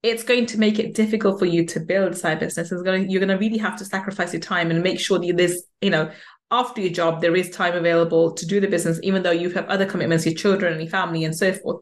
it's 0.05 0.23
going 0.23 0.47
to 0.47 0.59
make 0.59 0.79
it 0.79 0.95
difficult 0.95 1.41
for 1.41 1.47
you 1.47 1.67
to 1.67 1.81
build 1.81 2.17
side 2.17 2.39
business. 2.39 2.71
It's 2.71 2.83
going 2.83 3.07
to, 3.07 3.11
you're 3.11 3.25
going 3.25 3.37
to 3.37 3.45
really 3.45 3.59
have 3.59 3.77
to 3.79 3.85
sacrifice 3.85 4.33
your 4.33 4.41
time 4.41 4.71
and 4.71 4.85
make 4.85 5.01
sure 5.01 5.19
that 5.19 5.37
there's, 5.37 5.65
you 5.81 5.91
know, 5.91 6.13
after 6.51 6.81
your 6.81 6.93
job, 6.93 7.21
there 7.21 7.37
is 7.37 7.51
time 7.51 7.75
available 7.75 8.33
to 8.33 8.47
do 8.47 8.61
the 8.61 8.69
business, 8.69 8.99
even 9.03 9.23
though 9.23 9.31
you 9.31 9.51
have 9.51 9.67
other 9.67 9.87
commitments, 9.87 10.25
your 10.25 10.35
children 10.35 10.73
and 10.73 10.83
your 10.83 10.91
family 10.91 11.25
and 11.25 11.37
so 11.37 11.53
forth. 11.53 11.81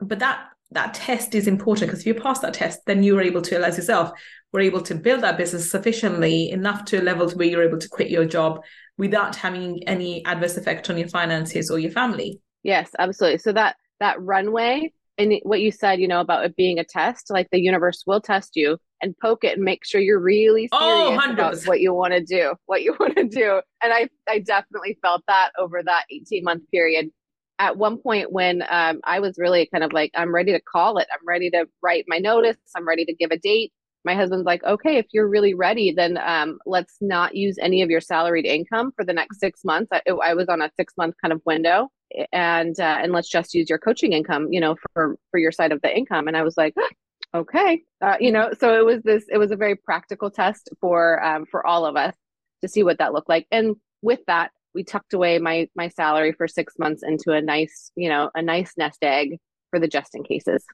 But 0.00 0.18
that 0.18 0.48
that 0.70 0.92
test 0.92 1.34
is 1.34 1.46
important 1.46 1.88
because 1.88 2.00
if 2.00 2.06
you 2.06 2.14
pass 2.14 2.40
that 2.40 2.52
test, 2.52 2.80
then 2.86 3.02
you're 3.02 3.22
able 3.22 3.40
to, 3.40 3.64
as 3.64 3.78
yourself, 3.78 4.10
we're 4.52 4.60
able 4.60 4.82
to 4.82 4.94
build 4.94 5.22
that 5.22 5.38
business 5.38 5.70
sufficiently 5.70 6.50
enough 6.50 6.84
to 6.86 7.00
a 7.00 7.02
level 7.02 7.28
to 7.28 7.36
where 7.36 7.48
you're 7.48 7.66
able 7.66 7.78
to 7.78 7.88
quit 7.88 8.10
your 8.10 8.26
job 8.26 8.60
without 8.98 9.34
having 9.34 9.82
any 9.88 10.24
adverse 10.26 10.58
effect 10.58 10.90
on 10.90 10.98
your 10.98 11.08
finances 11.08 11.70
or 11.70 11.78
your 11.78 11.90
family. 11.90 12.40
Yes, 12.62 12.90
absolutely. 12.98 13.38
So 13.38 13.52
that 13.52 13.76
that 14.00 14.20
runway 14.20 14.92
and 15.18 15.34
what 15.42 15.60
you 15.60 15.72
said, 15.72 16.00
you 16.00 16.06
know, 16.06 16.20
about 16.20 16.44
it 16.44 16.56
being 16.56 16.78
a 16.78 16.84
test, 16.84 17.28
like 17.28 17.48
the 17.50 17.60
universe 17.60 18.04
will 18.06 18.20
test 18.20 18.54
you 18.54 18.78
and 19.02 19.18
poke 19.20 19.42
it 19.42 19.56
and 19.56 19.64
make 19.64 19.84
sure 19.84 20.00
you're 20.00 20.20
really 20.20 20.68
oh, 20.72 21.08
serious 21.08 21.24
oh, 21.26 21.32
about 21.32 21.62
what 21.64 21.80
you 21.80 21.92
want 21.92 22.12
to 22.12 22.22
do, 22.22 22.54
what 22.66 22.82
you 22.82 22.96
want 23.00 23.16
to 23.16 23.24
do. 23.24 23.60
And 23.82 23.92
I, 23.92 24.08
I 24.28 24.38
definitely 24.38 24.96
felt 25.02 25.22
that 25.26 25.50
over 25.58 25.82
that 25.82 26.04
18 26.10 26.44
month 26.44 26.62
period. 26.70 27.10
At 27.58 27.76
one 27.76 27.98
point 27.98 28.30
when 28.30 28.62
um, 28.70 29.00
I 29.02 29.18
was 29.18 29.34
really 29.36 29.68
kind 29.72 29.82
of 29.82 29.92
like, 29.92 30.12
I'm 30.14 30.32
ready 30.32 30.52
to 30.52 30.60
call 30.60 30.98
it. 30.98 31.08
I'm 31.12 31.26
ready 31.26 31.50
to 31.50 31.66
write 31.82 32.04
my 32.06 32.18
notice. 32.18 32.56
I'm 32.76 32.86
ready 32.86 33.04
to 33.04 33.12
give 33.12 33.32
a 33.32 33.38
date. 33.38 33.72
My 34.04 34.14
husband's 34.14 34.46
like, 34.46 34.62
okay, 34.62 34.96
if 34.98 35.06
you're 35.12 35.28
really 35.28 35.54
ready, 35.54 35.92
then 35.92 36.18
um, 36.24 36.60
let's 36.66 36.98
not 37.00 37.34
use 37.34 37.58
any 37.60 37.82
of 37.82 37.90
your 37.90 38.00
salaried 38.00 38.46
income 38.46 38.92
for 38.94 39.04
the 39.04 39.12
next 39.12 39.40
six 39.40 39.64
months. 39.64 39.88
I, 39.92 40.00
I 40.24 40.34
was 40.34 40.48
on 40.48 40.62
a 40.62 40.70
six 40.76 40.94
month 40.96 41.16
kind 41.20 41.32
of 41.32 41.42
window 41.44 41.88
and 42.32 42.78
uh, 42.80 42.98
and 43.02 43.12
let's 43.12 43.28
just 43.28 43.54
use 43.54 43.68
your 43.68 43.78
coaching 43.78 44.12
income 44.12 44.48
you 44.50 44.60
know 44.60 44.76
for 44.92 45.16
for 45.30 45.38
your 45.38 45.52
side 45.52 45.72
of 45.72 45.80
the 45.82 45.96
income. 45.96 46.28
And 46.28 46.36
i 46.36 46.42
was 46.42 46.56
like 46.56 46.74
okay 47.34 47.82
uh, 48.00 48.16
you 48.20 48.32
know 48.32 48.50
so 48.58 48.78
it 48.78 48.84
was 48.84 49.02
this 49.02 49.24
it 49.30 49.38
was 49.38 49.50
a 49.50 49.56
very 49.56 49.76
practical 49.76 50.30
test 50.30 50.70
for 50.80 51.22
um, 51.22 51.44
for 51.50 51.66
all 51.66 51.84
of 51.84 51.96
us 51.96 52.14
to 52.62 52.68
see 52.68 52.82
what 52.82 52.98
that 52.98 53.12
looked 53.12 53.28
like. 53.28 53.46
And 53.50 53.76
with 54.02 54.20
that 54.26 54.50
we 54.74 54.84
tucked 54.84 55.12
away 55.12 55.38
my 55.38 55.68
my 55.74 55.88
salary 55.88 56.32
for 56.32 56.46
six 56.46 56.74
months 56.78 57.02
into 57.02 57.32
a 57.32 57.40
nice 57.40 57.90
you 57.96 58.08
know 58.08 58.30
a 58.34 58.42
nice 58.42 58.72
nest 58.76 58.98
egg 59.02 59.38
for 59.70 59.78
the 59.78 59.88
just 59.88 60.14
in 60.14 60.22
cases. 60.24 60.64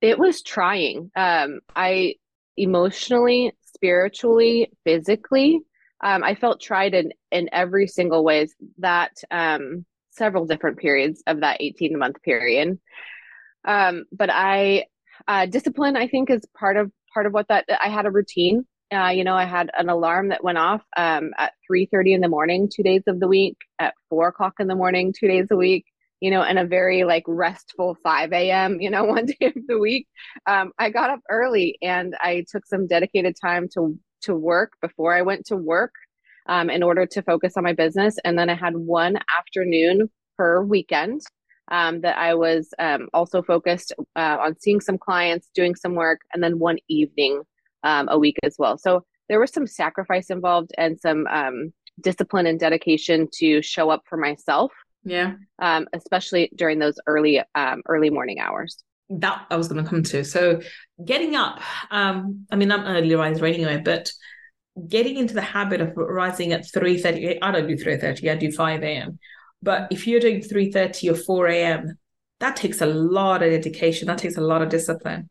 It 0.00 0.18
was 0.18 0.42
trying. 0.42 1.10
Um, 1.14 1.60
I 1.74 2.14
emotionally, 2.56 3.52
spiritually, 3.74 4.70
physically, 4.84 5.60
um, 6.02 6.24
I 6.24 6.34
felt 6.34 6.60
tried 6.60 6.94
in, 6.94 7.12
in 7.30 7.48
every 7.52 7.86
single 7.86 8.24
ways 8.24 8.54
that 8.78 9.12
um, 9.30 9.84
several 10.10 10.46
different 10.46 10.78
periods 10.78 11.22
of 11.26 11.40
that 11.40 11.58
18 11.60 11.98
month 11.98 12.22
period. 12.22 12.78
Um, 13.64 14.04
but 14.10 14.30
I 14.30 14.84
uh, 15.30 15.46
discipline 15.46 15.96
i 15.96 16.06
think 16.08 16.28
is 16.28 16.42
part 16.58 16.76
of 16.76 16.90
part 17.14 17.24
of 17.26 17.32
what 17.32 17.46
that 17.48 17.64
i 17.82 17.88
had 17.88 18.04
a 18.04 18.10
routine. 18.10 18.66
Uh, 18.92 19.08
you 19.08 19.22
know 19.22 19.34
i 19.34 19.44
had 19.44 19.70
an 19.78 19.88
alarm 19.88 20.28
that 20.28 20.42
went 20.42 20.58
off 20.58 20.82
um, 20.96 21.30
at 21.38 21.52
3.30 21.70 22.16
in 22.16 22.20
the 22.20 22.28
morning 22.28 22.68
two 22.68 22.82
days 22.82 23.02
of 23.06 23.20
the 23.20 23.28
week 23.28 23.56
at 23.78 23.94
4 24.08 24.28
o'clock 24.28 24.54
in 24.58 24.66
the 24.66 24.74
morning 24.74 25.14
two 25.16 25.28
days 25.28 25.46
a 25.52 25.56
week 25.56 25.84
you 26.20 26.30
know 26.32 26.42
and 26.42 26.58
a 26.58 26.66
very 26.66 27.04
like 27.04 27.22
restful 27.28 27.96
5 28.02 28.32
a.m 28.32 28.80
you 28.80 28.90
know 28.90 29.04
one 29.16 29.26
day 29.26 29.46
of 29.54 29.66
the 29.68 29.78
week. 29.78 30.08
Um, 30.46 30.72
i 30.78 30.90
got 30.90 31.10
up 31.10 31.20
early 31.30 31.78
and 31.80 32.16
i 32.20 32.44
took 32.50 32.66
some 32.66 32.88
dedicated 32.88 33.36
time 33.40 33.68
to 33.74 33.96
to 34.22 34.34
work 34.34 34.72
before 34.82 35.14
i 35.14 35.22
went 35.22 35.46
to 35.46 35.56
work 35.56 35.92
um, 36.46 36.68
in 36.68 36.82
order 36.82 37.06
to 37.06 37.22
focus 37.22 37.52
on 37.56 37.62
my 37.62 37.72
business. 37.72 38.16
And 38.24 38.36
then 38.36 38.50
i 38.50 38.54
had 38.54 38.76
one 38.76 39.16
afternoon 39.38 40.10
per 40.36 40.62
weekend 40.64 41.20
um, 41.70 42.00
that 42.00 42.18
I 42.18 42.34
was 42.34 42.68
um, 42.78 43.08
also 43.12 43.42
focused 43.42 43.92
uh, 44.16 44.36
on 44.40 44.58
seeing 44.58 44.80
some 44.80 44.98
clients, 44.98 45.50
doing 45.54 45.74
some 45.74 45.94
work, 45.94 46.20
and 46.32 46.42
then 46.42 46.58
one 46.58 46.78
evening 46.88 47.42
um, 47.84 48.08
a 48.10 48.18
week 48.18 48.36
as 48.42 48.56
well. 48.58 48.76
So 48.78 49.04
there 49.28 49.40
was 49.40 49.52
some 49.52 49.66
sacrifice 49.66 50.30
involved 50.30 50.72
and 50.76 50.98
some 50.98 51.26
um, 51.28 51.72
discipline 52.00 52.46
and 52.46 52.58
dedication 52.58 53.28
to 53.34 53.62
show 53.62 53.90
up 53.90 54.02
for 54.08 54.16
myself. 54.16 54.72
Yeah. 55.04 55.34
Um, 55.60 55.86
especially 55.94 56.50
during 56.54 56.78
those 56.78 56.98
early 57.06 57.42
um, 57.54 57.82
early 57.88 58.10
morning 58.10 58.40
hours. 58.40 58.82
That 59.08 59.46
I 59.50 59.56
was 59.56 59.66
going 59.66 59.82
to 59.82 59.88
come 59.88 60.02
to. 60.04 60.24
So 60.24 60.60
getting 61.04 61.36
up. 61.36 61.60
I 61.90 62.22
mean, 62.54 62.70
I'm 62.70 62.84
early 62.84 63.14
riser 63.14 63.46
anyway, 63.46 63.80
but 63.84 64.12
getting 64.88 65.16
into 65.16 65.34
the 65.34 65.40
habit 65.40 65.80
of 65.80 65.92
rising 65.96 66.52
at 66.52 66.62
3.30 66.62 67.38
i 67.42 67.50
don't 67.50 67.66
do 67.66 67.76
3.30 67.76 68.30
i 68.30 68.36
do 68.36 68.52
5 68.52 68.82
a.m 68.82 69.18
but 69.62 69.88
if 69.90 70.06
you're 70.06 70.20
doing 70.20 70.40
3.30 70.40 71.12
or 71.12 71.16
4 71.16 71.46
a.m., 71.48 71.98
that 72.40 72.56
takes 72.56 72.80
a 72.80 72.86
lot 72.86 73.42
of 73.42 73.50
dedication. 73.50 74.06
That 74.06 74.18
takes 74.18 74.36
a 74.36 74.42
lot 74.42 74.62
of 74.62 74.70
discipline. 74.70 75.28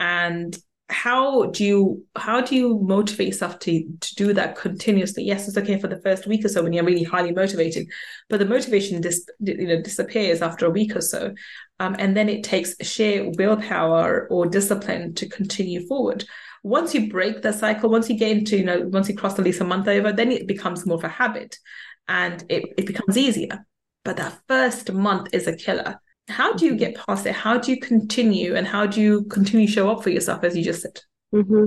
And 0.00 0.56
how 0.90 1.46
do 1.46 1.64
you 1.64 2.04
how 2.16 2.40
do 2.40 2.56
you 2.56 2.78
motivate 2.78 3.28
yourself 3.28 3.58
to 3.58 3.84
to 4.00 4.14
do 4.14 4.32
that 4.32 4.56
continuously 4.56 5.22
yes 5.22 5.46
it's 5.46 5.58
okay 5.58 5.78
for 5.78 5.86
the 5.86 6.00
first 6.00 6.26
week 6.26 6.42
or 6.44 6.48
so 6.48 6.62
when 6.62 6.72
you're 6.72 6.84
really 6.84 7.02
highly 7.02 7.30
motivated 7.30 7.86
but 8.30 8.38
the 8.38 8.46
motivation 8.46 9.00
dis, 9.02 9.28
you 9.40 9.66
know 9.66 9.82
disappears 9.82 10.40
after 10.40 10.64
a 10.64 10.70
week 10.70 10.96
or 10.96 11.02
so 11.02 11.34
um, 11.78 11.94
and 11.98 12.16
then 12.16 12.30
it 12.30 12.42
takes 12.42 12.74
sheer 12.80 13.30
willpower 13.36 14.26
or 14.30 14.46
discipline 14.46 15.12
to 15.12 15.28
continue 15.28 15.86
forward 15.86 16.24
once 16.62 16.94
you 16.94 17.10
break 17.10 17.42
the 17.42 17.52
cycle 17.52 17.90
once 17.90 18.08
you 18.08 18.16
get 18.16 18.30
into 18.30 18.56
you 18.56 18.64
know 18.64 18.80
once 18.88 19.10
you 19.10 19.14
cross 19.14 19.38
at 19.38 19.44
least 19.44 19.60
a 19.60 19.64
month 19.64 19.88
over 19.88 20.10
then 20.10 20.32
it 20.32 20.46
becomes 20.46 20.86
more 20.86 20.96
of 20.96 21.04
a 21.04 21.08
habit 21.08 21.58
and 22.08 22.44
it, 22.48 22.74
it 22.76 22.86
becomes 22.86 23.16
easier. 23.16 23.66
But 24.04 24.16
that 24.16 24.38
first 24.48 24.92
month 24.92 25.28
is 25.32 25.46
a 25.46 25.56
killer. 25.56 26.00
How 26.28 26.52
do 26.52 26.64
you 26.64 26.72
mm-hmm. 26.72 26.78
get 26.78 27.06
past 27.06 27.26
it? 27.26 27.34
How 27.34 27.58
do 27.58 27.70
you 27.70 27.80
continue 27.80 28.54
and 28.54 28.66
how 28.66 28.86
do 28.86 29.00
you 29.00 29.24
continue 29.24 29.66
to 29.66 29.72
show 29.72 29.90
up 29.90 30.02
for 30.02 30.10
yourself 30.10 30.44
as 30.44 30.56
you 30.56 30.64
just 30.64 30.82
said? 30.82 31.00
Mm-hmm. 31.34 31.66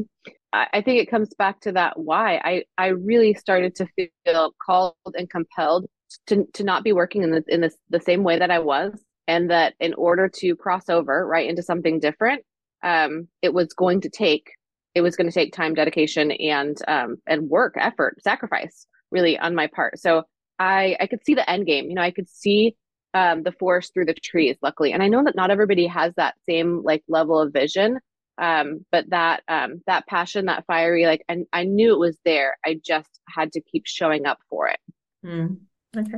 I 0.53 0.81
think 0.81 1.00
it 1.00 1.10
comes 1.10 1.33
back 1.38 1.62
to 1.62 1.71
that 1.74 1.98
why 1.98 2.36
I, 2.43 2.63
I 2.77 2.88
really 2.88 3.33
started 3.33 3.74
to 3.75 3.88
feel 3.95 4.53
called 4.63 4.95
and 5.17 5.29
compelled 5.29 5.86
to, 6.27 6.45
to 6.55 6.63
not 6.63 6.83
be 6.83 6.91
working 6.91 7.24
in 7.24 7.31
the 7.31 7.43
in 7.48 7.62
this 7.62 7.77
the 7.89 8.01
same 8.01 8.24
way 8.24 8.38
that 8.39 8.51
I 8.51 8.60
was 8.60 9.01
and 9.27 9.50
that 9.50 9.75
in 9.79 9.93
order 9.93 10.27
to 10.27 10.55
cross 10.57 10.89
over 10.89 11.25
right 11.25 11.50
into 11.50 11.63
something 11.63 12.00
different 12.00 12.43
um, 12.83 13.29
it 13.41 13.53
was 13.53 13.74
going 13.74 14.01
to 14.01 14.10
take 14.10 14.51
it 14.93 15.01
was 15.01 15.15
going 15.15 15.27
to 15.27 15.33
take 15.33 15.53
time 15.53 15.74
dedication 15.74 16.31
and 16.31 16.77
um, 16.88 17.15
and 17.27 17.50
work 17.50 17.75
effort 17.77 18.21
sacrifice 18.21 18.88
really 19.11 19.37
on 19.37 19.55
my 19.55 19.67
part. 19.67 19.99
So 19.99 20.23
I 20.59 20.97
I 20.99 21.07
could 21.07 21.25
see 21.25 21.35
the 21.35 21.49
end 21.49 21.65
game. 21.65 21.89
You 21.89 21.95
know, 21.95 22.01
I 22.01 22.11
could 22.11 22.29
see 22.29 22.75
um, 23.13 23.43
the 23.43 23.51
forest 23.51 23.93
through 23.93 24.05
the 24.05 24.13
trees. 24.13 24.57
Luckily, 24.61 24.93
and 24.93 25.03
I 25.03 25.07
know 25.07 25.23
that 25.23 25.35
not 25.35 25.51
everybody 25.51 25.87
has 25.87 26.13
that 26.15 26.35
same 26.47 26.81
like 26.83 27.03
level 27.07 27.39
of 27.39 27.53
vision. 27.53 27.99
Um, 28.37 28.85
but 28.91 29.09
that 29.09 29.43
um, 29.47 29.83
that 29.85 30.07
passion, 30.07 30.45
that 30.45 30.65
fiery, 30.65 31.05
like, 31.05 31.23
and 31.29 31.45
I 31.53 31.65
knew 31.65 31.93
it 31.93 31.99
was 31.99 32.17
there. 32.25 32.57
I 32.65 32.79
just 32.83 33.09
had 33.27 33.51
to 33.51 33.61
keep 33.61 33.85
showing 33.85 34.25
up 34.25 34.39
for 34.49 34.67
it. 34.67 34.79
Mm. 35.23 35.57
Okay. 35.95 36.17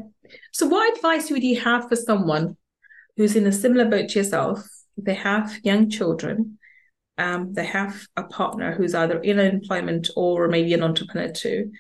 So, 0.52 0.68
what 0.68 0.96
advice 0.96 1.32
would 1.32 1.44
you 1.44 1.60
have 1.60 1.90
for 1.90 1.96
someone 1.96 2.56
who's 3.18 3.36
in 3.36 3.48
a 3.48 3.52
similar 3.52 3.86
boat 3.86 4.10
to 4.10 4.20
yourself, 4.20 4.64
they 4.98 5.16
have 5.16 5.60
young 5.64 5.90
children, 5.90 6.60
um, 7.18 7.54
they 7.54 7.66
have 7.66 8.06
a 8.16 8.24
partner 8.24 8.74
who's 8.74 8.96
either 8.96 9.20
in 9.20 9.40
employment 9.40 10.10
or 10.16 10.48
maybe 10.48 10.74
an 10.74 10.84
entrepreneur 10.84 11.32
too, 11.32 11.72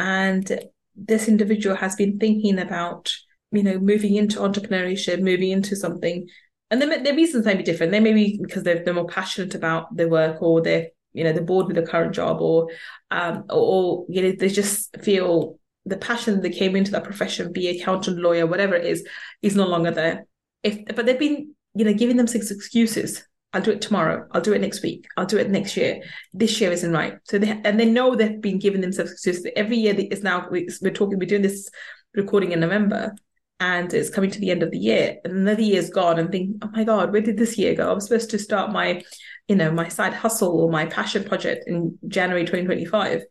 and 0.00 0.60
this 0.96 1.28
individual 1.28 1.76
has 1.76 1.94
been 1.94 2.18
thinking 2.18 2.58
about 2.58 3.12
you 3.52 3.62
know 3.62 3.78
moving 3.78 4.16
into 4.16 4.38
entrepreneurship, 4.38 5.20
moving 5.20 5.50
into 5.50 5.76
something, 5.76 6.26
and 6.70 6.80
their 6.80 7.14
reasons 7.14 7.44
may 7.44 7.54
be 7.54 7.62
different. 7.62 7.92
They 7.92 8.00
may 8.00 8.14
be 8.14 8.40
because 8.42 8.62
they're, 8.62 8.82
they're 8.82 8.94
more 8.94 9.06
passionate 9.06 9.54
about 9.54 9.94
their 9.94 10.08
work 10.08 10.40
or 10.40 10.62
they're 10.62 10.88
you 11.12 11.24
know 11.24 11.32
they're 11.32 11.42
bored 11.42 11.66
with 11.66 11.76
the 11.76 11.82
current 11.82 12.14
job 12.14 12.40
or 12.40 12.68
um 13.10 13.44
or, 13.50 13.56
or 13.74 14.06
you 14.08 14.22
know 14.22 14.32
they 14.32 14.48
just 14.48 14.96
feel 15.02 15.58
the 15.84 15.96
passion 15.96 16.40
that 16.40 16.50
came 16.50 16.76
into 16.76 16.92
that 16.92 17.04
profession, 17.04 17.52
be 17.52 17.68
accountant, 17.68 18.18
lawyer, 18.18 18.46
whatever 18.46 18.74
it 18.74 18.84
is, 18.86 19.06
is 19.42 19.56
no 19.56 19.66
longer 19.66 19.90
there. 19.90 20.26
If 20.62 20.84
but 20.96 21.04
they've 21.04 21.18
been, 21.18 21.54
you 21.74 21.84
know, 21.84 21.94
giving 21.94 22.16
them 22.16 22.26
six 22.26 22.50
excuses. 22.50 23.26
I'll 23.52 23.62
do 23.62 23.72
it 23.72 23.80
tomorrow. 23.80 24.26
I'll 24.30 24.40
do 24.40 24.52
it 24.52 24.60
next 24.60 24.82
week. 24.82 25.06
I'll 25.16 25.26
do 25.26 25.38
it 25.38 25.50
next 25.50 25.76
year. 25.76 26.02
This 26.32 26.60
year 26.60 26.70
isn't 26.70 26.92
right. 26.92 27.18
So 27.24 27.38
they 27.38 27.50
and 27.64 27.80
they 27.80 27.86
know 27.86 28.14
they've 28.14 28.40
been 28.40 28.58
giving 28.58 28.80
themselves 28.80 29.12
excuses. 29.12 29.46
Every 29.56 29.76
year 29.76 29.94
is 29.96 30.22
now 30.22 30.46
we're 30.50 30.92
talking. 30.92 31.18
We're 31.18 31.26
doing 31.26 31.42
this 31.42 31.68
recording 32.14 32.52
in 32.52 32.60
November, 32.60 33.14
and 33.58 33.92
it's 33.92 34.10
coming 34.10 34.30
to 34.30 34.38
the 34.38 34.50
end 34.50 34.62
of 34.62 34.70
the 34.70 34.78
year. 34.78 35.16
And 35.24 35.32
another 35.32 35.62
year's 35.62 35.90
gone, 35.90 36.18
and 36.18 36.30
think, 36.30 36.56
oh 36.62 36.70
my 36.72 36.84
god, 36.84 37.12
where 37.12 37.22
did 37.22 37.38
this 37.38 37.58
year 37.58 37.74
go? 37.74 37.90
I 37.90 37.92
was 37.92 38.04
supposed 38.04 38.30
to 38.30 38.38
start 38.38 38.72
my, 38.72 39.02
you 39.48 39.56
know, 39.56 39.72
my 39.72 39.88
side 39.88 40.14
hustle 40.14 40.60
or 40.60 40.70
my 40.70 40.86
passion 40.86 41.24
project 41.24 41.64
in 41.66 41.98
January 42.08 42.44
2025 42.44 43.22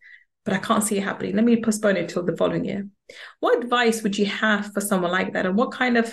but 0.45 0.53
I 0.53 0.57
can't 0.59 0.83
see 0.83 0.97
it 0.97 1.03
happening. 1.03 1.35
Let 1.35 1.45
me 1.45 1.61
postpone 1.61 1.97
it 1.97 2.09
till 2.09 2.23
the 2.23 2.35
following 2.35 2.65
year. 2.65 2.87
What 3.39 3.63
advice 3.63 4.01
would 4.01 4.17
you 4.17 4.25
have 4.25 4.73
for 4.73 4.81
someone 4.81 5.11
like 5.11 5.33
that? 5.33 5.45
And 5.45 5.55
what 5.55 5.71
kind 5.71 5.95
of 5.95 6.11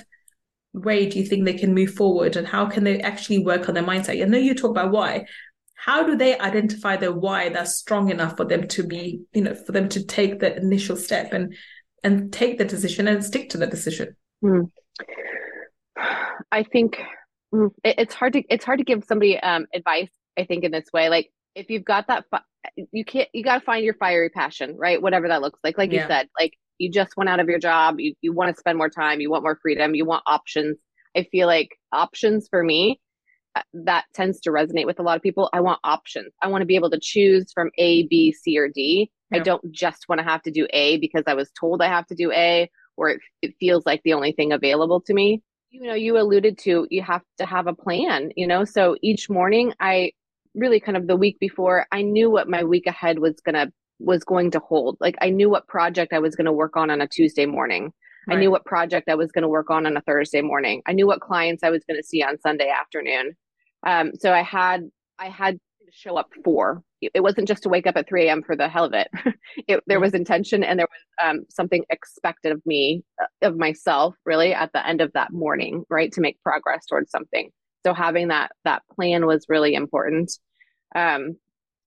way 0.76 1.08
do 1.08 1.18
you 1.18 1.26
think 1.26 1.44
they 1.44 1.54
can 1.54 1.74
move 1.74 1.94
forward? 1.94 2.36
And 2.36 2.46
how 2.46 2.66
can 2.66 2.84
they 2.84 3.00
actually 3.00 3.38
work 3.38 3.68
on 3.68 3.74
their 3.74 3.84
mindset? 3.84 4.22
I 4.22 4.26
know 4.26 4.38
you 4.38 4.54
talk 4.54 4.70
about 4.70 4.92
why. 4.92 5.26
How 5.74 6.02
do 6.02 6.16
they 6.16 6.38
identify 6.38 6.96
their 6.96 7.12
why 7.12 7.48
that's 7.48 7.76
strong 7.76 8.10
enough 8.10 8.36
for 8.36 8.44
them 8.44 8.66
to 8.68 8.82
be, 8.82 9.20
you 9.32 9.42
know, 9.42 9.54
for 9.54 9.72
them 9.72 9.88
to 9.90 10.04
take 10.04 10.40
the 10.40 10.56
initial 10.56 10.96
step 10.96 11.32
and 11.32 11.54
and 12.02 12.32
take 12.32 12.58
the 12.58 12.64
decision 12.64 13.08
and 13.08 13.24
stick 13.24 13.50
to 13.50 13.58
the 13.58 13.66
decision? 13.66 14.16
Mm. 14.44 14.70
I 16.52 16.62
think 16.62 17.00
mm, 17.54 17.70
it's 17.84 18.14
hard 18.14 18.34
to 18.34 18.42
it's 18.48 18.64
hard 18.64 18.78
to 18.78 18.84
give 18.84 19.04
somebody 19.04 19.38
um, 19.38 19.66
advice. 19.74 20.10
I 20.38 20.44
think 20.44 20.64
in 20.64 20.72
this 20.72 20.86
way, 20.92 21.08
like 21.08 21.30
if 21.54 21.70
you've 21.70 21.84
got 21.84 22.06
that 22.08 22.24
you 22.92 23.04
can't 23.04 23.28
you 23.32 23.42
got 23.42 23.58
to 23.58 23.64
find 23.64 23.84
your 23.84 23.94
fiery 23.94 24.28
passion 24.28 24.76
right 24.76 25.00
whatever 25.00 25.28
that 25.28 25.40
looks 25.40 25.58
like 25.64 25.78
like 25.78 25.92
yeah. 25.92 26.02
you 26.02 26.08
said 26.08 26.28
like 26.38 26.52
you 26.78 26.90
just 26.90 27.16
went 27.16 27.28
out 27.28 27.40
of 27.40 27.48
your 27.48 27.58
job 27.58 27.98
you, 27.98 28.14
you 28.22 28.32
want 28.32 28.54
to 28.54 28.58
spend 28.58 28.78
more 28.78 28.90
time 28.90 29.20
you 29.20 29.30
want 29.30 29.42
more 29.42 29.58
freedom 29.60 29.94
you 29.94 30.04
want 30.04 30.22
options. 30.26 30.76
I 31.16 31.26
feel 31.32 31.46
like 31.46 31.70
options 31.92 32.46
for 32.48 32.62
me 32.62 33.00
uh, 33.54 33.62
that 33.72 34.04
tends 34.12 34.40
to 34.40 34.50
resonate 34.50 34.84
with 34.84 34.98
a 34.98 35.02
lot 35.02 35.16
of 35.16 35.22
people. 35.22 35.48
I 35.54 35.60
want 35.60 35.80
options. 35.82 36.32
I 36.42 36.48
want 36.48 36.60
to 36.60 36.66
be 36.66 36.74
able 36.76 36.90
to 36.90 37.00
choose 37.00 37.50
from 37.52 37.70
a 37.78 38.06
b 38.08 38.32
c 38.32 38.58
or 38.58 38.68
d. 38.68 39.10
Yeah. 39.30 39.38
i 39.38 39.42
don't 39.42 39.72
just 39.72 40.08
want 40.08 40.20
to 40.20 40.24
have 40.24 40.42
to 40.42 40.50
do 40.50 40.66
a 40.70 40.98
because 40.98 41.24
i 41.26 41.34
was 41.34 41.50
told 41.58 41.82
i 41.82 41.88
have 41.88 42.06
to 42.08 42.14
do 42.14 42.30
a 42.32 42.70
or 42.96 43.10
it, 43.10 43.20
it 43.42 43.54
feels 43.60 43.84
like 43.84 44.00
the 44.04 44.14
only 44.14 44.32
thing 44.32 44.52
available 44.52 45.00
to 45.02 45.12
me. 45.14 45.42
You 45.70 45.82
know 45.88 45.94
you 45.94 46.18
alluded 46.18 46.58
to 46.58 46.86
you 46.90 47.02
have 47.02 47.22
to 47.38 47.46
have 47.46 47.66
a 47.66 47.74
plan 47.74 48.30
you 48.36 48.46
know? 48.46 48.64
So 48.64 48.96
each 49.02 49.28
morning 49.28 49.72
i 49.80 50.12
really 50.56 50.80
kind 50.80 50.96
of 50.96 51.06
the 51.06 51.16
week 51.16 51.38
before, 51.38 51.86
I 51.92 52.02
knew 52.02 52.30
what 52.30 52.48
my 52.48 52.64
week 52.64 52.86
ahead 52.86 53.18
was 53.18 53.34
gonna 53.44 53.70
was 53.98 54.24
going 54.24 54.50
to 54.52 54.58
hold. 54.58 54.96
Like 55.00 55.16
I 55.20 55.30
knew 55.30 55.50
what 55.50 55.68
project 55.68 56.12
I 56.12 56.18
was 56.18 56.36
going 56.36 56.46
to 56.46 56.52
work 56.52 56.76
on 56.76 56.90
on 56.90 57.00
a 57.00 57.08
Tuesday 57.08 57.46
morning. 57.46 57.92
Right. 58.26 58.36
I 58.36 58.40
knew 58.40 58.50
what 58.50 58.64
project 58.64 59.08
I 59.08 59.14
was 59.14 59.30
going 59.30 59.42
to 59.42 59.48
work 59.48 59.70
on 59.70 59.86
on 59.86 59.96
a 59.96 60.00
Thursday 60.00 60.42
morning. 60.42 60.82
I 60.86 60.92
knew 60.92 61.06
what 61.06 61.20
clients 61.20 61.62
I 61.62 61.70
was 61.70 61.84
going 61.88 62.00
to 62.00 62.06
see 62.06 62.22
on 62.22 62.40
Sunday 62.40 62.68
afternoon. 62.68 63.36
Um, 63.86 64.12
so 64.18 64.32
I 64.32 64.42
had 64.42 64.90
I 65.18 65.28
had 65.28 65.54
to 65.54 65.92
show 65.92 66.16
up 66.16 66.30
for. 66.44 66.82
It 67.00 67.22
wasn't 67.22 67.46
just 67.46 67.62
to 67.62 67.68
wake 67.68 67.86
up 67.86 67.96
at 67.96 68.08
3 68.08 68.26
a.m. 68.26 68.42
for 68.42 68.56
the 68.56 68.68
hell 68.68 68.86
of 68.86 68.94
it. 68.94 69.08
it 69.68 69.82
there 69.86 70.00
was 70.00 70.14
intention 70.14 70.64
and 70.64 70.78
there 70.78 70.88
was 70.90 71.30
um, 71.30 71.44
something 71.50 71.84
expected 71.90 72.52
of 72.52 72.64
me, 72.66 73.04
of 73.42 73.56
myself, 73.56 74.16
really, 74.24 74.52
at 74.54 74.72
the 74.72 74.86
end 74.86 75.00
of 75.00 75.12
that 75.12 75.32
morning, 75.32 75.84
right, 75.88 76.10
to 76.12 76.20
make 76.20 76.42
progress 76.42 76.86
towards 76.86 77.10
something. 77.10 77.50
So 77.84 77.94
having 77.94 78.28
that 78.28 78.50
that 78.64 78.82
plan 78.94 79.26
was 79.26 79.46
really 79.48 79.74
important 79.74 80.32
um, 80.96 81.36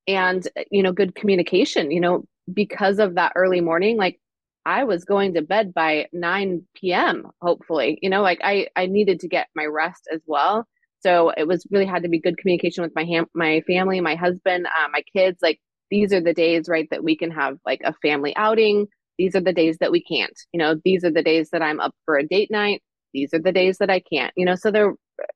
and 0.07 0.47
you 0.71 0.83
know 0.83 0.91
good 0.91 1.15
communication 1.15 1.91
you 1.91 1.99
know 1.99 2.23
because 2.53 2.99
of 2.99 3.15
that 3.15 3.33
early 3.35 3.61
morning 3.61 3.97
like 3.97 4.19
i 4.65 4.83
was 4.83 5.05
going 5.05 5.33
to 5.33 5.41
bed 5.41 5.73
by 5.73 6.07
9 6.13 6.61
p.m 6.75 7.27
hopefully 7.41 7.97
you 8.01 8.09
know 8.09 8.21
like 8.21 8.39
i 8.43 8.67
i 8.75 8.85
needed 8.85 9.19
to 9.19 9.27
get 9.27 9.47
my 9.55 9.65
rest 9.65 10.07
as 10.13 10.21
well. 10.25 10.67
So 11.01 11.29
it 11.37 11.47
was 11.47 11.65
really 11.71 11.85
had 11.85 12.03
to 12.03 12.09
be 12.09 12.19
good 12.19 12.37
communication 12.37 12.83
with 12.83 12.91
my 12.95 13.05
ham- 13.05 13.27
my 13.33 13.61
family 13.61 14.01
my 14.01 14.15
husband 14.15 14.65
uh, 14.67 14.87
my 14.91 15.01
kids 15.15 15.37
like 15.41 15.59
these 15.91 16.11
are 16.13 16.21
the 16.21 16.33
days 16.33 16.67
right 16.67 16.87
that 16.91 17.03
we 17.03 17.15
can 17.15 17.31
have 17.31 17.57
like 17.65 17.81
a 17.83 17.93
family 18.01 18.35
outing. 18.35 18.87
These 19.17 19.35
are 19.35 19.41
the 19.41 19.53
days 19.53 19.77
that 19.79 19.91
we 19.91 20.03
can't 20.03 20.37
you 20.51 20.59
know 20.59 20.75
these 20.83 21.03
are 21.03 21.11
the 21.11 21.23
days 21.23 21.49
that 21.51 21.61
i'm 21.61 21.79
up 21.79 21.93
for 22.05 22.17
a 22.17 22.27
date 22.27 22.51
night. 22.51 22.81
These 23.13 23.33
are 23.33 23.39
the 23.39 23.51
days 23.51 23.77
that 23.79 23.89
i 23.89 23.99
can't 23.99 24.33
you 24.35 24.45
know 24.45 24.55
so 24.55 24.71
there 24.71 24.93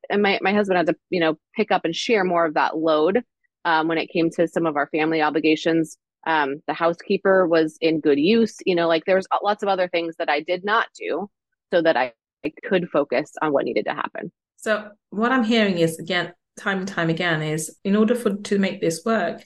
and 0.10 0.22
my, 0.22 0.40
my 0.42 0.54
husband 0.54 0.78
had 0.78 0.88
to 0.88 0.96
you 1.10 1.20
know 1.20 1.38
pick 1.56 1.72
up 1.72 1.86
and 1.86 1.96
share 1.96 2.24
more 2.24 2.46
of 2.46 2.54
that 2.56 2.78
load 2.78 3.24
um, 3.66 3.88
when 3.88 3.98
it 3.98 4.10
came 4.10 4.30
to 4.32 4.48
some 4.48 4.66
of 4.66 4.76
our 4.76 4.88
family 4.88 5.22
obligations. 5.22 5.98
Um, 6.26 6.62
the 6.68 6.74
housekeeper 6.74 7.48
was 7.48 7.78
in 7.82 8.00
good 8.00 8.20
use. 8.20 8.56
You 8.66 8.76
know, 8.76 8.88
like 8.88 9.04
there's 9.06 9.28
lots 9.44 9.62
of 9.62 9.70
other 9.70 9.90
things 9.90 10.16
that 10.20 10.30
I 10.30 10.40
did 10.40 10.64
not 10.64 10.88
do 10.98 11.30
so 11.72 11.82
that 11.82 11.98
I, 11.98 12.14
I 12.46 12.54
could 12.66 12.90
focus 12.90 13.32
on 13.42 13.52
what 13.52 13.66
needed 13.66 13.86
to 13.86 13.94
happen. 13.94 14.32
So 14.58 14.90
what 15.10 15.32
I'm 15.34 15.44
hearing 15.44 15.80
is 15.80 16.00
again, 16.00 16.34
time 16.58 16.80
and 16.80 16.88
time 16.88 17.10
again, 17.10 17.42
is 17.42 17.78
in 17.84 17.96
order 17.96 18.16
for 18.16 18.36
to 18.36 18.58
make 18.58 18.80
this 18.80 19.02
work, 19.06 19.46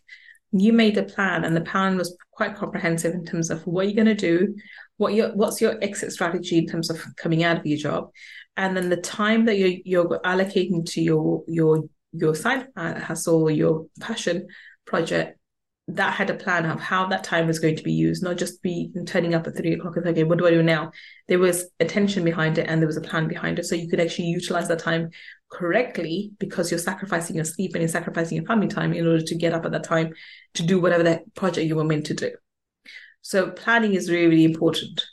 you 0.51 0.71
made 0.71 0.97
a 0.97 1.03
plan, 1.03 1.43
and 1.43 1.55
the 1.55 1.61
plan 1.61 1.97
was 1.97 2.15
quite 2.31 2.55
comprehensive 2.55 3.13
in 3.13 3.25
terms 3.25 3.49
of 3.49 3.65
what 3.65 3.87
you're 3.87 3.95
going 3.95 4.05
to 4.05 4.15
do, 4.15 4.55
what 4.97 5.13
your 5.13 5.33
what's 5.35 5.59
your 5.59 5.81
exit 5.83 6.11
strategy 6.11 6.59
in 6.59 6.67
terms 6.67 6.89
of 6.89 7.03
coming 7.15 7.43
out 7.43 7.57
of 7.57 7.65
your 7.65 7.77
job, 7.77 8.09
and 8.55 8.77
then 8.77 8.89
the 8.89 8.97
time 8.97 9.45
that 9.45 9.57
you're 9.57 9.79
you're 9.83 10.19
allocating 10.19 10.85
to 10.91 11.01
your 11.01 11.43
your 11.47 11.83
your 12.11 12.35
side 12.35 12.67
uh, 12.75 12.99
hustle, 12.99 13.49
your 13.49 13.87
passion 13.99 14.47
project, 14.85 15.37
that 15.89 16.13
had 16.13 16.29
a 16.29 16.35
plan 16.35 16.65
of 16.65 16.81
how 16.81 17.07
that 17.07 17.23
time 17.23 17.47
was 17.47 17.59
going 17.59 17.75
to 17.77 17.83
be 17.83 17.93
used, 17.93 18.21
not 18.21 18.35
just 18.35 18.61
be 18.61 18.91
turning 19.05 19.33
up 19.33 19.47
at 19.47 19.55
three 19.55 19.73
o'clock 19.73 19.95
and 19.95 20.03
thinking, 20.03 20.27
what 20.27 20.37
do 20.37 20.45
I 20.45 20.51
do 20.51 20.61
now? 20.61 20.91
There 21.29 21.39
was 21.39 21.69
attention 21.79 22.25
behind 22.25 22.57
it 22.57 22.67
and 22.67 22.81
there 22.81 22.87
was 22.87 22.97
a 22.97 23.01
plan 23.01 23.29
behind 23.29 23.57
it. 23.57 23.65
So 23.65 23.75
you 23.75 23.87
could 23.87 24.01
actually 24.01 24.27
utilize 24.27 24.67
that 24.67 24.79
time 24.79 25.11
correctly 25.49 26.31
because 26.39 26.69
you're 26.69 26.79
sacrificing 26.79 27.37
your 27.37 27.45
sleep 27.45 27.73
and 27.73 27.81
you're 27.81 27.87
sacrificing 27.87 28.35
your 28.35 28.45
family 28.45 28.67
time 28.67 28.93
in 28.93 29.07
order 29.07 29.23
to 29.23 29.35
get 29.35 29.53
up 29.53 29.63
at 29.63 29.71
that 29.71 29.85
time 29.85 30.13
to 30.55 30.63
do 30.63 30.81
whatever 30.81 31.03
that 31.03 31.33
project 31.35 31.67
you 31.67 31.77
were 31.77 31.85
meant 31.85 32.07
to 32.07 32.13
do. 32.13 32.31
So 33.21 33.51
planning 33.51 33.93
is 33.93 34.09
really, 34.09 34.27
really 34.27 34.45
important. 34.45 35.05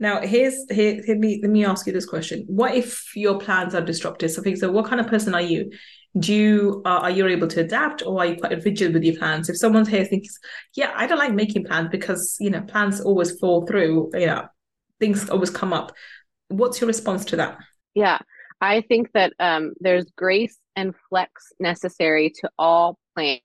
Now, 0.00 0.20
here's 0.20 0.64
here, 0.70 1.02
here 1.04 1.18
me, 1.18 1.40
let 1.42 1.50
me 1.50 1.64
ask 1.64 1.86
you 1.86 1.92
this 1.92 2.06
question: 2.06 2.44
What 2.46 2.74
if 2.74 3.16
your 3.16 3.40
plans 3.40 3.74
are 3.74 3.80
disrupted? 3.80 4.30
So, 4.30 4.42
so 4.54 4.70
what 4.70 4.86
kind 4.86 5.00
of 5.00 5.08
person 5.08 5.34
are 5.34 5.42
you? 5.42 5.72
Do 6.18 6.34
you 6.34 6.82
uh, 6.84 7.00
are 7.00 7.10
you 7.10 7.26
able 7.26 7.48
to 7.48 7.60
adapt 7.60 8.02
or 8.04 8.20
are 8.20 8.26
you 8.26 8.36
quite 8.36 8.64
rigid 8.64 8.94
with 8.94 9.04
your 9.04 9.16
plans? 9.16 9.48
If 9.48 9.56
someone's 9.56 9.88
here 9.88 10.04
thinks 10.04 10.38
yeah 10.74 10.92
i 10.96 11.06
don't 11.06 11.18
like 11.18 11.32
making 11.32 11.64
plans 11.64 11.88
because 11.90 12.36
you 12.40 12.50
know 12.50 12.62
plans 12.62 13.00
always 13.00 13.38
fall 13.38 13.66
through 13.66 14.10
you 14.14 14.26
know 14.26 14.46
things 15.00 15.28
always 15.30 15.50
come 15.50 15.72
up. 15.72 15.92
What's 16.48 16.80
your 16.80 16.88
response 16.88 17.24
to 17.26 17.36
that? 17.36 17.58
Yeah 17.94 18.18
i 18.60 18.80
think 18.82 19.10
that 19.12 19.32
um, 19.38 19.72
there's 19.80 20.10
grace 20.16 20.58
and 20.76 20.94
flex 21.08 21.52
necessary 21.60 22.30
to 22.30 22.50
all 22.58 22.98
plans 23.14 23.42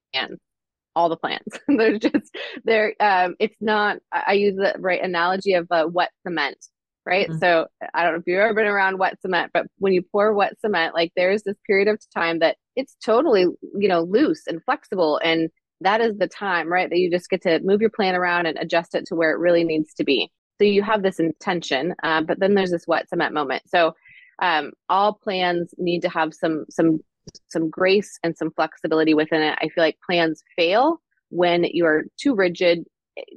all 0.96 1.10
the 1.10 1.18
plans. 1.18 1.42
There's 1.68 2.00
just 2.00 2.36
there 2.64 2.94
um, 3.00 3.36
it's 3.40 3.56
not 3.60 3.98
i 4.12 4.34
use 4.34 4.56
the 4.56 4.76
right 4.80 5.02
analogy 5.02 5.54
of 5.54 5.68
uh, 5.72 5.88
wet 5.92 6.12
cement 6.26 6.58
right? 7.06 7.28
Mm-hmm. 7.28 7.40
So 7.40 7.68
I 7.94 8.04
don't 8.04 8.14
know 8.14 8.20
if 8.20 8.24
you've 8.28 8.40
ever 8.40 8.54
been 8.54 8.66
around 8.66 9.00
wet 9.00 9.20
cement, 9.22 9.52
but 9.54 9.66
when 9.78 9.94
you 9.94 10.02
pour 10.12 10.34
wet 10.34 10.60
cement, 10.60 10.94
like 10.94 11.12
there's 11.16 11.44
this 11.44 11.58
period 11.68 11.88
of 11.88 12.00
time 12.16 12.40
that 12.40 12.58
it's 12.76 12.96
totally, 13.04 13.42
you 13.78 13.88
know, 13.88 14.02
loose 14.02 14.44
and 14.48 14.64
flexible. 14.64 15.20
And 15.24 15.50
that 15.82 16.02
is 16.02 16.18
the 16.18 16.28
time, 16.28 16.72
right? 16.72 16.90
That 16.90 17.00
you 17.00 17.12
just 17.12 17.30
get 17.30 17.42
to 17.44 17.60
move 17.60 17.82
your 17.82 17.90
plan 17.90 18.16
around 18.16 18.46
and 18.46 18.58
adjust 18.58 18.96
it 18.96 19.06
to 19.08 19.16
where 19.16 19.32
it 19.32 19.40
really 19.40 19.64
needs 19.64 19.94
to 19.96 20.04
be. 20.04 20.32
So 20.60 20.66
you 20.66 20.84
have 20.84 21.04
this 21.04 21.20
intention, 21.20 21.94
uh, 22.04 22.22
but 22.22 22.40
then 22.40 22.54
there's 22.54 22.72
this 22.72 22.88
wet 22.88 23.10
cement 23.10 23.34
moment. 23.34 23.64
So 23.68 23.94
um, 24.42 24.72
all 24.90 25.14
plans 25.14 25.74
need 25.78 26.02
to 26.02 26.10
have 26.10 26.34
some 26.34 26.66
some 26.70 27.00
some 27.48 27.70
grace 27.70 28.20
and 28.24 28.36
some 28.38 28.52
flexibility 28.52 29.14
within 29.14 29.42
it. 29.42 29.58
I 29.62 29.70
feel 29.70 29.84
like 29.84 29.98
plans 30.06 30.44
fail 30.56 31.02
when 31.30 31.64
you 31.64 31.86
are 31.86 32.04
too 32.18 32.36
rigid 32.36 32.86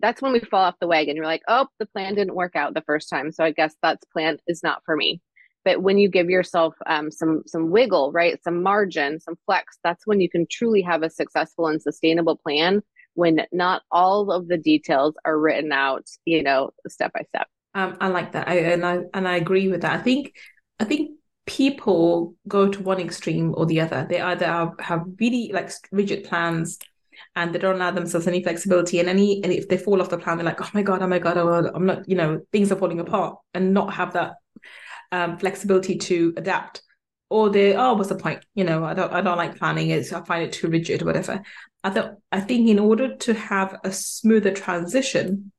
that's 0.00 0.22
when 0.22 0.32
we 0.32 0.40
fall 0.40 0.62
off 0.62 0.74
the 0.80 0.86
wagon. 0.86 1.16
You're 1.16 1.24
like, 1.24 1.42
oh, 1.48 1.66
the 1.78 1.86
plan 1.86 2.14
didn't 2.14 2.34
work 2.34 2.56
out 2.56 2.74
the 2.74 2.82
first 2.82 3.08
time, 3.08 3.32
so 3.32 3.44
I 3.44 3.50
guess 3.50 3.74
that's 3.82 4.04
plan 4.06 4.38
is 4.46 4.62
not 4.62 4.82
for 4.84 4.96
me. 4.96 5.20
But 5.64 5.82
when 5.82 5.98
you 5.98 6.08
give 6.08 6.30
yourself 6.30 6.74
um, 6.86 7.10
some 7.10 7.42
some 7.46 7.70
wiggle, 7.70 8.12
right, 8.12 8.42
some 8.42 8.62
margin, 8.62 9.20
some 9.20 9.36
flex, 9.46 9.78
that's 9.82 10.06
when 10.06 10.20
you 10.20 10.30
can 10.30 10.46
truly 10.50 10.82
have 10.82 11.02
a 11.02 11.10
successful 11.10 11.66
and 11.66 11.82
sustainable 11.82 12.36
plan. 12.36 12.82
When 13.14 13.46
not 13.50 13.82
all 13.90 14.30
of 14.30 14.46
the 14.48 14.58
details 14.58 15.14
are 15.24 15.38
written 15.38 15.72
out, 15.72 16.04
you 16.24 16.42
know, 16.42 16.70
step 16.86 17.12
by 17.14 17.22
step. 17.28 17.48
Um, 17.74 17.96
I 18.00 18.08
like 18.08 18.32
that, 18.32 18.48
I, 18.48 18.58
and 18.58 18.86
I 18.86 19.00
and 19.12 19.26
I 19.26 19.36
agree 19.36 19.68
with 19.68 19.82
that. 19.82 19.98
I 19.98 20.02
think 20.02 20.34
I 20.78 20.84
think 20.84 21.12
people 21.46 22.34
go 22.46 22.68
to 22.68 22.82
one 22.82 23.00
extreme 23.00 23.54
or 23.56 23.66
the 23.66 23.80
other. 23.80 24.06
They 24.08 24.20
either 24.20 24.46
have, 24.46 24.72
have 24.80 25.04
really 25.20 25.50
like 25.52 25.70
rigid 25.90 26.24
plans 26.24 26.78
and 27.34 27.54
they 27.54 27.58
don't 27.58 27.76
allow 27.76 27.90
themselves 27.90 28.26
any 28.26 28.42
flexibility 28.42 29.00
and 29.00 29.08
any 29.08 29.42
and 29.42 29.52
if 29.52 29.68
they 29.68 29.78
fall 29.78 30.00
off 30.00 30.10
the 30.10 30.18
plan 30.18 30.36
they're 30.36 30.46
like 30.46 30.60
oh 30.60 30.70
my 30.74 30.82
god 30.82 31.02
oh 31.02 31.06
my 31.06 31.18
god 31.18 31.36
oh, 31.36 31.70
i'm 31.74 31.86
not 31.86 32.08
you 32.08 32.16
know 32.16 32.40
things 32.52 32.70
are 32.72 32.76
falling 32.76 33.00
apart 33.00 33.38
and 33.54 33.72
not 33.72 33.92
have 33.94 34.12
that 34.12 34.34
um, 35.12 35.38
flexibility 35.38 35.96
to 35.98 36.34
adapt. 36.36 36.82
Or 37.28 37.50
they 37.50 37.74
oh 37.74 37.94
what's 37.94 38.08
the 38.08 38.14
point? 38.14 38.44
You 38.54 38.62
know 38.62 38.84
i 38.84 38.94
don't 38.94 39.12
i 39.12 39.20
don't 39.20 39.36
like 39.36 39.58
planning 39.58 39.90
it's 39.90 40.12
i 40.12 40.22
find 40.22 40.44
it 40.44 40.52
too 40.52 40.68
rigid 40.68 41.02
whatever. 41.02 41.42
I 41.82 41.90
thought 41.90 42.14
i 42.30 42.40
think 42.40 42.68
in 42.68 42.78
order 42.78 43.16
to 43.16 43.34
have 43.34 43.80
a 43.82 43.90
smoother 43.90 44.52
transition 44.52 45.50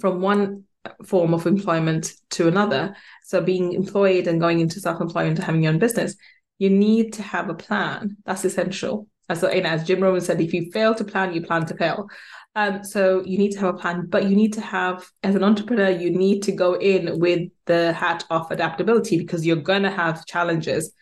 from 0.00 0.22
one 0.22 0.64
form 1.04 1.34
of 1.34 1.46
employment 1.46 2.14
to 2.30 2.48
another 2.48 2.96
so 3.22 3.42
being 3.42 3.74
employed 3.74 4.26
and 4.26 4.40
going 4.40 4.60
into 4.60 4.80
self-employment 4.80 5.36
and 5.36 5.44
having 5.44 5.62
your 5.62 5.74
own 5.74 5.78
business 5.78 6.16
you 6.60 6.70
need 6.70 7.14
to 7.14 7.22
have 7.22 7.48
a 7.48 7.54
plan. 7.54 8.18
That's 8.24 8.44
essential 8.44 9.08
as, 9.30 9.42
you 9.42 9.62
know, 9.62 9.68
as 9.70 9.84
Jim 9.84 10.02
Rohn 10.02 10.20
said, 10.20 10.40
if 10.40 10.52
you 10.52 10.70
fail 10.72 10.94
to 10.94 11.04
plan, 11.04 11.32
you 11.32 11.40
plan 11.40 11.64
to 11.66 11.76
fail. 11.76 12.08
Um, 12.56 12.82
so 12.82 13.22
you 13.24 13.38
need 13.38 13.52
to 13.52 13.60
have 13.60 13.74
a 13.76 13.78
plan, 13.78 14.06
but 14.08 14.24
you 14.24 14.34
need 14.34 14.52
to 14.54 14.60
have, 14.60 15.08
as 15.22 15.36
an 15.36 15.44
entrepreneur, 15.44 15.88
you 15.88 16.10
need 16.10 16.42
to 16.42 16.52
go 16.52 16.74
in 16.74 17.20
with 17.20 17.48
the 17.66 17.92
hat 17.92 18.24
of 18.28 18.50
adaptability 18.50 19.18
because 19.18 19.46
you're 19.46 19.56
going 19.56 19.84
to 19.84 19.90
have 19.90 20.26
challenges 20.26 20.92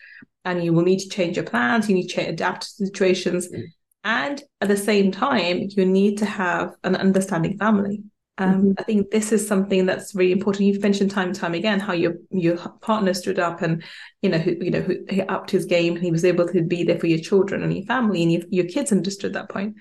and 0.45 0.63
you 0.63 0.73
will 0.73 0.83
need 0.83 0.99
to 0.99 1.09
change 1.09 1.37
your 1.37 1.45
plans. 1.45 1.89
You 1.89 1.95
need 1.95 2.07
to 2.09 2.21
adapt 2.21 2.61
to 2.77 2.85
situations. 2.85 3.51
Mm. 3.51 3.63
And 4.03 4.43
at 4.61 4.67
the 4.67 4.77
same 4.77 5.11
time, 5.11 5.67
you 5.69 5.85
need 5.85 6.19
to 6.19 6.25
have 6.25 6.75
an 6.83 6.95
understanding 6.95 7.57
family. 7.57 8.03
Um, 8.39 8.53
mm-hmm. 8.53 8.71
I 8.77 8.83
think 8.83 9.11
this 9.11 9.33
is 9.33 9.45
something 9.45 9.85
that's 9.85 10.15
really 10.15 10.31
important. 10.31 10.65
You've 10.65 10.81
mentioned 10.81 11.11
time 11.11 11.27
and 11.27 11.35
time 11.35 11.53
again 11.53 11.79
how 11.79 11.91
your 11.91 12.13
your 12.31 12.57
partner 12.81 13.13
stood 13.13 13.37
up 13.37 13.61
and 13.61 13.83
you 14.21 14.29
know 14.29 14.37
who 14.37 14.55
you 14.61 14.71
know 14.71 14.79
who 14.81 14.95
he 15.09 15.21
upped 15.23 15.51
his 15.51 15.65
game 15.65 15.95
and 15.95 16.03
he 16.03 16.11
was 16.11 16.23
able 16.23 16.47
to 16.47 16.63
be 16.63 16.83
there 16.83 16.97
for 16.97 17.07
your 17.07 17.19
children 17.19 17.61
and 17.61 17.75
your 17.75 17.85
family 17.85 18.23
and 18.23 18.31
your, 18.31 18.41
your 18.49 18.65
kids 18.65 18.93
understood 18.93 19.33
that 19.33 19.49
point. 19.49 19.75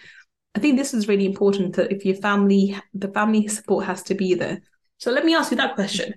I 0.56 0.58
think 0.58 0.76
this 0.76 0.92
is 0.92 1.06
really 1.06 1.24
important 1.24 1.76
that 1.76 1.92
if 1.92 2.04
your 2.04 2.16
family 2.16 2.76
the 2.92 3.08
family 3.08 3.46
support 3.46 3.86
has 3.86 4.02
to 4.04 4.14
be 4.14 4.34
there. 4.34 4.60
So 4.98 5.12
let 5.12 5.24
me 5.24 5.36
ask 5.36 5.52
you 5.52 5.56
that 5.58 5.76
question: 5.76 6.14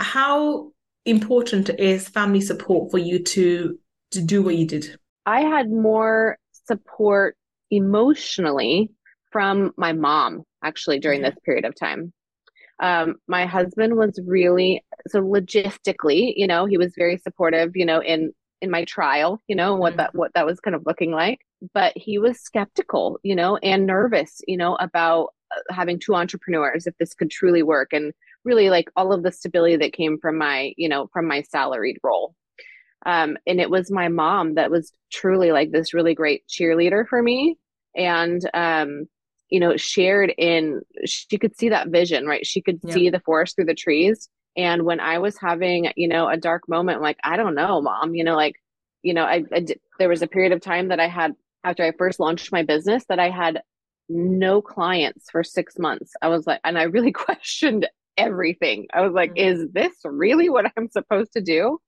How 0.00 0.72
important 1.04 1.70
is 1.78 2.08
family 2.08 2.40
support 2.40 2.90
for 2.90 2.98
you 2.98 3.22
to 3.22 3.78
to 4.10 4.20
do 4.20 4.42
what 4.42 4.56
you 4.56 4.66
did? 4.66 4.98
I 5.26 5.42
had 5.42 5.70
more 5.70 6.38
support 6.66 7.36
emotionally 7.70 8.90
from 9.30 9.72
my 9.76 9.92
mom 9.92 10.44
actually 10.64 10.98
during 10.98 11.22
this 11.22 11.36
period 11.44 11.64
of 11.64 11.74
time. 11.74 12.12
Um, 12.82 13.16
my 13.28 13.46
husband 13.46 13.96
was 13.96 14.18
really 14.26 14.84
so 15.06 15.20
logistically, 15.20 16.32
you 16.36 16.46
know, 16.46 16.66
he 16.66 16.78
was 16.78 16.94
very 16.96 17.18
supportive, 17.18 17.72
you 17.74 17.86
know, 17.86 18.02
in 18.02 18.32
in 18.60 18.70
my 18.70 18.84
trial, 18.84 19.42
you 19.46 19.54
know, 19.54 19.76
what 19.76 19.92
mm-hmm. 19.92 19.98
that 19.98 20.14
what 20.14 20.32
that 20.34 20.46
was 20.46 20.58
kind 20.60 20.74
of 20.74 20.82
looking 20.86 21.12
like. 21.12 21.40
But 21.72 21.92
he 21.96 22.18
was 22.18 22.40
skeptical, 22.40 23.18
you 23.22 23.36
know, 23.36 23.56
and 23.58 23.86
nervous, 23.86 24.40
you 24.48 24.56
know, 24.56 24.74
about 24.76 25.28
uh, 25.54 25.72
having 25.72 26.00
two 26.00 26.14
entrepreneurs 26.14 26.86
if 26.86 26.94
this 26.98 27.14
could 27.14 27.30
truly 27.30 27.62
work 27.62 27.92
and 27.92 28.12
really 28.44 28.70
like 28.70 28.90
all 28.96 29.12
of 29.12 29.22
the 29.22 29.32
stability 29.32 29.76
that 29.76 29.92
came 29.92 30.18
from 30.20 30.36
my, 30.36 30.72
you 30.76 30.88
know, 30.88 31.08
from 31.12 31.28
my 31.28 31.42
salaried 31.42 31.98
role. 32.02 32.34
Um, 33.06 33.36
and 33.46 33.60
it 33.60 33.70
was 33.70 33.90
my 33.90 34.08
mom 34.08 34.54
that 34.54 34.70
was 34.70 34.92
truly 35.12 35.52
like 35.52 35.70
this 35.70 35.94
really 35.94 36.14
great 36.14 36.42
cheerleader 36.48 37.06
for 37.06 37.22
me 37.22 37.58
and 37.94 38.42
um, 38.54 39.06
you 39.50 39.60
know, 39.60 39.76
shared 39.76 40.32
in, 40.38 40.80
she 41.04 41.38
could 41.38 41.56
see 41.56 41.68
that 41.68 41.88
vision, 41.88 42.26
right? 42.26 42.46
She 42.46 42.62
could 42.62 42.80
yeah. 42.82 42.94
see 42.94 43.10
the 43.10 43.20
forest 43.20 43.56
through 43.56 43.66
the 43.66 43.74
trees. 43.74 44.28
And 44.56 44.84
when 44.84 45.00
I 45.00 45.18
was 45.18 45.36
having, 45.38 45.92
you 45.96 46.08
know, 46.08 46.28
a 46.28 46.36
dark 46.36 46.68
moment, 46.68 47.02
like, 47.02 47.18
I 47.24 47.36
don't 47.36 47.54
know, 47.54 47.80
mom, 47.82 48.14
you 48.14 48.24
know, 48.24 48.36
like, 48.36 48.54
you 49.02 49.12
know, 49.12 49.24
I, 49.24 49.44
I 49.52 49.66
there 49.98 50.08
was 50.08 50.22
a 50.22 50.26
period 50.26 50.52
of 50.52 50.60
time 50.60 50.88
that 50.88 51.00
I 51.00 51.08
had 51.08 51.32
after 51.64 51.82
I 51.82 51.92
first 51.98 52.20
launched 52.20 52.52
my 52.52 52.62
business 52.62 53.04
that 53.08 53.18
I 53.18 53.30
had 53.30 53.62
no 54.08 54.62
clients 54.62 55.30
for 55.30 55.42
six 55.42 55.78
months. 55.78 56.12
I 56.22 56.28
was 56.28 56.46
like, 56.46 56.60
and 56.64 56.78
I 56.78 56.84
really 56.84 57.12
questioned 57.12 57.88
everything. 58.16 58.86
I 58.92 59.00
was 59.00 59.12
like, 59.12 59.30
mm-hmm. 59.30 59.62
is 59.62 59.68
this 59.72 59.92
really 60.04 60.48
what 60.48 60.70
I'm 60.76 60.88
supposed 60.88 61.32
to 61.32 61.40
do? 61.40 61.78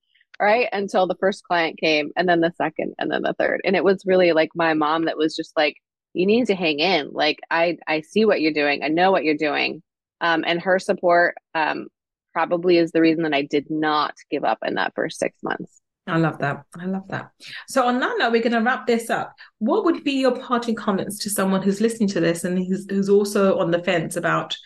Right. 0.41 0.69
Until 0.73 1.07
the 1.07 1.17
first 1.19 1.45
client 1.45 1.79
came, 1.79 2.11
and 2.15 2.29
then 2.29 2.41
the 2.41 2.53
second, 2.59 2.95
and 2.99 3.11
then 3.11 3.23
the 3.23 3.35
third. 3.39 3.63
And 3.65 3.75
it 3.75 3.85
was 3.85 4.05
really 4.05 4.33
like 4.33 4.51
my 4.55 4.75
mom 4.75 5.07
that 5.07 5.17
was 5.17 5.35
just 5.35 5.53
like, 5.57 5.77
you 6.17 6.27
need 6.27 6.47
to 6.47 6.55
hang 6.55 6.81
in. 6.81 7.11
Like 7.13 7.41
I 7.51 7.79
I 7.87 8.01
see 8.01 8.25
what 8.25 8.41
you're 8.41 8.53
doing. 8.53 8.83
I 8.83 8.89
know 8.89 9.13
what 9.13 9.25
you're 9.25 9.37
doing. 9.37 9.83
Um, 10.21 10.45
and 10.47 10.61
her 10.63 10.79
support 10.79 11.37
um, 11.55 11.89
probably 12.33 12.79
is 12.79 12.91
the 12.91 13.03
reason 13.03 13.25
that 13.25 13.35
I 13.35 13.43
did 13.43 13.67
not 13.71 14.15
give 14.31 14.45
up 14.45 14.59
in 14.65 14.75
that 14.75 14.95
first 14.95 15.19
six 15.19 15.37
months. 15.43 15.81
I 16.07 16.19
love 16.19 16.39
that. 16.39 16.65
I 16.79 16.87
love 16.87 17.09
that. 17.09 17.31
So 17.69 17.87
on 17.87 17.99
that 17.99 18.17
note, 18.19 18.33
we're 18.33 18.43
going 18.43 18.53
to 18.53 18.61
wrap 18.61 18.87
this 18.87 19.11
up. 19.11 19.35
What 19.59 19.85
would 19.85 20.05
be 20.05 20.13
your 20.13 20.39
parting 20.39 20.77
comments 20.77 21.19
to 21.25 21.31
someone 21.31 21.63
who's 21.63 21.81
listening 21.81 22.09
to 22.11 22.21
this 22.21 22.45
and 22.45 22.57
who's, 22.59 22.87
who's 22.89 23.09
also 23.09 23.59
on 23.59 23.73
the 23.73 23.83
fence 23.83 24.17
about 24.17 24.57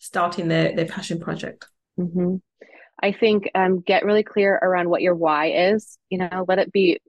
starting 0.00 0.48
their, 0.48 0.74
their 0.74 0.86
passion 0.86 1.20
project? 1.20 1.68
Mm-hmm. 1.98 2.36
I 3.00 3.12
think 3.12 3.48
um, 3.54 3.80
get 3.80 4.04
really 4.04 4.24
clear 4.24 4.58
around 4.60 4.90
what 4.90 5.02
your 5.02 5.14
why 5.14 5.52
is. 5.52 5.98
You 6.10 6.18
know, 6.18 6.44
let 6.48 6.58
it 6.58 6.72
be 6.72 7.00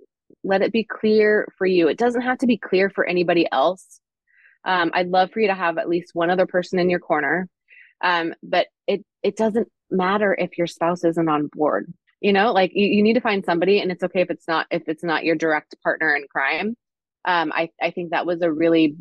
let 0.44 0.62
it 0.62 0.72
be 0.72 0.84
clear 0.84 1.48
for 1.58 1.68
you. 1.68 1.88
It 1.88 1.98
doesn't 1.98 2.22
have 2.22 2.38
to 2.40 2.48
be 2.48 2.58
clear 2.58 2.90
for 2.90 3.06
anybody 3.06 3.48
else. 3.52 4.00
Um, 4.66 4.92
I'd 4.94 5.10
love 5.10 5.32
for 5.32 5.40
you 5.40 5.48
to 5.48 5.56
have 5.56 5.78
at 5.78 5.90
least 5.90 6.12
one 6.14 6.30
other 6.30 6.46
person 6.46 6.80
in 6.80 6.90
your 6.90 7.00
corner. 7.00 7.48
Um, 8.02 8.34
but 8.44 8.68
it 8.88 9.04
it 9.24 9.36
doesn't 9.36 9.68
matter 9.92 10.36
if 10.38 10.58
your 10.58 10.68
spouse 10.68 11.04
isn't 11.04 11.30
on 11.30 11.50
board. 11.52 11.94
You 12.22 12.34
know, 12.34 12.52
like 12.52 12.72
you, 12.74 12.86
you 12.86 13.04
need 13.04 13.14
to 13.14 13.22
find 13.22 13.44
somebody, 13.44 13.80
and 13.80 13.92
it's 13.92 14.04
okay 14.04 14.22
if 14.22 14.30
it's 14.30 14.48
not 14.48 14.68
if 14.72 14.84
it's 14.88 15.04
not 15.04 15.26
your 15.26 15.36
direct 15.36 15.76
partner 15.84 16.16
in 16.16 16.26
crime. 16.30 16.76
Um, 17.26 17.52
I 17.54 17.70
I 17.82 17.92
think 17.92 18.12
that 18.12 18.26
was 18.26 18.42
a 18.42 18.52
really 18.52 18.96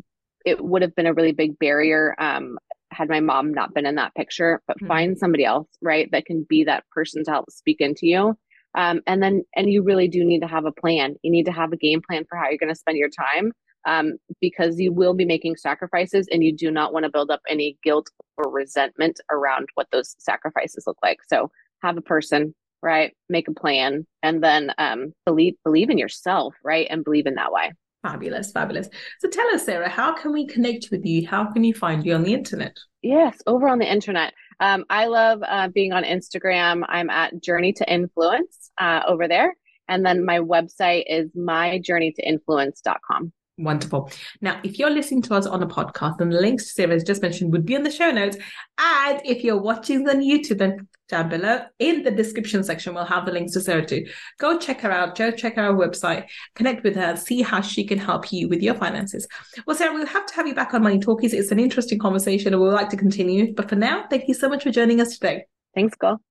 it 0.45 0.63
would 0.63 0.81
have 0.81 0.95
been 0.95 1.05
a 1.05 1.13
really 1.13 1.33
big 1.33 1.59
barrier 1.59 2.15
um, 2.17 2.57
had 2.91 3.09
my 3.09 3.19
mom 3.19 3.53
not 3.53 3.73
been 3.73 3.85
in 3.85 3.95
that 3.95 4.15
picture. 4.15 4.61
But 4.67 4.77
mm-hmm. 4.77 4.87
find 4.87 5.17
somebody 5.17 5.45
else, 5.45 5.67
right, 5.81 6.09
that 6.11 6.25
can 6.25 6.45
be 6.47 6.65
that 6.65 6.85
person 6.91 7.23
to 7.23 7.31
help 7.31 7.51
speak 7.51 7.81
into 7.81 8.07
you 8.07 8.37
um, 8.75 9.01
and 9.07 9.21
then, 9.21 9.43
and 9.55 9.71
you 9.71 9.83
really 9.83 10.07
do 10.07 10.23
need 10.23 10.41
to 10.41 10.47
have 10.47 10.65
a 10.65 10.71
plan. 10.71 11.15
You 11.23 11.31
need 11.31 11.45
to 11.45 11.51
have 11.51 11.71
a 11.71 11.77
game 11.77 12.01
plan 12.07 12.25
for 12.29 12.37
how 12.37 12.49
you're 12.49 12.57
going 12.57 12.73
to 12.73 12.79
spend 12.79 12.97
your 12.97 13.09
time 13.09 13.51
um, 13.87 14.13
because 14.41 14.79
you 14.79 14.91
will 14.91 15.13
be 15.13 15.25
making 15.25 15.55
sacrifices 15.55 16.27
and 16.31 16.43
you 16.43 16.55
do 16.55 16.69
not 16.71 16.93
want 16.93 17.05
to 17.05 17.11
build 17.11 17.31
up 17.31 17.41
any 17.47 17.77
guilt 17.83 18.09
or 18.37 18.51
resentment 18.51 19.19
around 19.31 19.67
what 19.75 19.87
those 19.91 20.15
sacrifices 20.19 20.85
look 20.85 20.97
like. 21.01 21.19
So 21.27 21.49
have 21.81 21.97
a 21.97 22.01
person, 22.01 22.53
right? 22.81 23.13
Make 23.29 23.47
a 23.47 23.53
plan 23.53 24.05
and 24.21 24.43
then 24.43 24.71
um, 24.77 25.13
believe, 25.25 25.55
believe 25.63 25.89
in 25.89 25.97
yourself, 25.97 26.53
right? 26.63 26.87
And 26.89 27.03
believe 27.03 27.25
in 27.25 27.35
that 27.35 27.51
way. 27.51 27.71
Fabulous, 28.03 28.51
fabulous. 28.51 28.87
So 29.19 29.27
tell 29.27 29.47
us, 29.53 29.65
Sarah, 29.65 29.89
how 29.89 30.13
can 30.13 30.31
we 30.31 30.47
connect 30.47 30.87
with 30.89 31.05
you? 31.05 31.27
How 31.27 31.51
can 31.51 31.65
you 31.65 31.73
find 31.73 32.05
you 32.05 32.13
on 32.13 32.23
the 32.23 32.33
internet? 32.33 32.77
Yes, 33.01 33.37
over 33.45 33.67
on 33.67 33.79
the 33.79 33.91
internet. 33.91 34.33
Um, 34.59 34.85
I 34.89 35.05
love 35.05 35.41
uh, 35.47 35.69
being 35.69 35.93
on 35.93 36.03
Instagram. 36.03 36.83
I'm 36.87 37.09
at 37.09 37.41
Journey 37.41 37.73
to 37.73 37.91
Influence 37.91 38.71
uh, 38.77 39.01
over 39.07 39.27
there. 39.27 39.55
And 39.87 40.05
then 40.05 40.25
my 40.25 40.39
website 40.39 41.05
is 41.07 41.31
myjourneytoinfluence.com. 41.31 43.33
Wonderful. 43.59 44.09
Now, 44.39 44.61
if 44.63 44.79
you're 44.79 44.89
listening 44.89 45.21
to 45.23 45.35
us 45.35 45.45
on 45.45 45.61
a 45.61 45.67
podcast, 45.67 46.17
then 46.17 46.29
the 46.29 46.39
links 46.39 46.63
to 46.63 46.69
Sarah, 46.69 46.95
as 46.95 47.03
just 47.03 47.21
mentioned, 47.21 47.51
would 47.51 47.65
be 47.65 47.75
in 47.75 47.83
the 47.83 47.91
show 47.91 48.09
notes. 48.09 48.37
And 48.77 49.21
if 49.25 49.43
you're 49.43 49.61
watching 49.61 50.07
on 50.07 50.21
YouTube, 50.21 50.59
then 50.59 50.87
down 51.09 51.27
below 51.27 51.59
in 51.79 52.03
the 52.03 52.11
description 52.11 52.63
section, 52.63 52.93
we'll 52.93 53.03
have 53.03 53.25
the 53.25 53.33
links 53.33 53.51
to 53.53 53.61
Sarah 53.61 53.85
too. 53.85 54.05
Go 54.37 54.57
check 54.57 54.79
her 54.79 54.91
out. 54.91 55.17
Go 55.17 55.29
check 55.29 55.57
our 55.57 55.73
website, 55.73 56.27
connect 56.55 56.85
with 56.85 56.95
her, 56.95 57.17
see 57.17 57.41
how 57.41 57.59
she 57.59 57.83
can 57.83 57.99
help 57.99 58.31
you 58.31 58.47
with 58.47 58.61
your 58.61 58.75
finances. 58.75 59.27
Well, 59.67 59.75
Sarah, 59.75 59.93
we'll 59.93 60.05
have 60.05 60.25
to 60.27 60.35
have 60.35 60.47
you 60.47 60.55
back 60.55 60.73
on 60.73 60.83
Money 60.83 60.99
Talkies. 60.99 61.33
It's 61.33 61.51
an 61.51 61.59
interesting 61.59 61.99
conversation 61.99 62.53
and 62.53 62.63
we'd 62.63 62.69
like 62.69 62.89
to 62.89 62.97
continue. 62.97 63.53
But 63.53 63.67
for 63.67 63.75
now, 63.75 64.05
thank 64.09 64.29
you 64.29 64.33
so 64.33 64.47
much 64.47 64.63
for 64.63 64.71
joining 64.71 65.01
us 65.01 65.17
today. 65.17 65.47
Thanks, 65.75 65.95
Gull. 65.95 66.21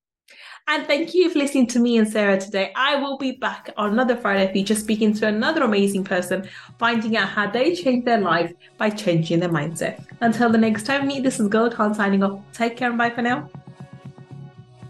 And 0.71 0.87
thank 0.87 1.15
you 1.15 1.31
for 1.31 1.39
listening 1.39 1.67
to 1.69 1.79
me 1.79 1.97
and 1.97 2.07
Sarah 2.07 2.39
today. 2.39 2.73
I 2.77 2.97
will 2.97 3.17
be 3.17 3.33
back 3.33 3.71
on 3.79 3.93
another 3.93 4.15
Friday 4.15 4.53
feature 4.53 4.75
speaking 4.75 5.15
to 5.15 5.27
another 5.27 5.63
amazing 5.63 6.05
person, 6.05 6.47
finding 6.79 7.17
out 7.17 7.31
how 7.31 7.51
they 7.51 7.75
change 7.75 8.05
their 8.05 8.21
life 8.21 8.53
by 8.77 8.91
changing 8.91 9.41
their 9.41 9.49
mindset. 9.49 10.05
Until 10.21 10.51
the 10.51 10.59
next 10.59 10.85
time, 10.85 11.07
me, 11.07 11.21
this 11.21 11.41
is 11.41 11.49
Gull 11.49 11.71
Khan 11.71 11.95
signing 11.95 12.23
off. 12.23 12.43
Take 12.53 12.77
care 12.77 12.91
and 12.91 12.99
bye 12.99 13.09
for 13.09 13.23
now. 13.23 13.49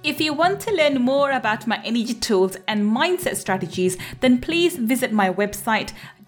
If 0.02 0.20
you 0.20 0.32
want 0.32 0.58
to 0.62 0.74
learn 0.74 1.00
more 1.00 1.30
about 1.30 1.68
my 1.68 1.80
energy 1.84 2.14
tools 2.14 2.56
and 2.66 2.82
mindset 2.82 3.36
strategies, 3.36 3.96
then 4.18 4.40
please 4.40 4.76
visit 4.76 5.12
my 5.12 5.32
website 5.32 5.92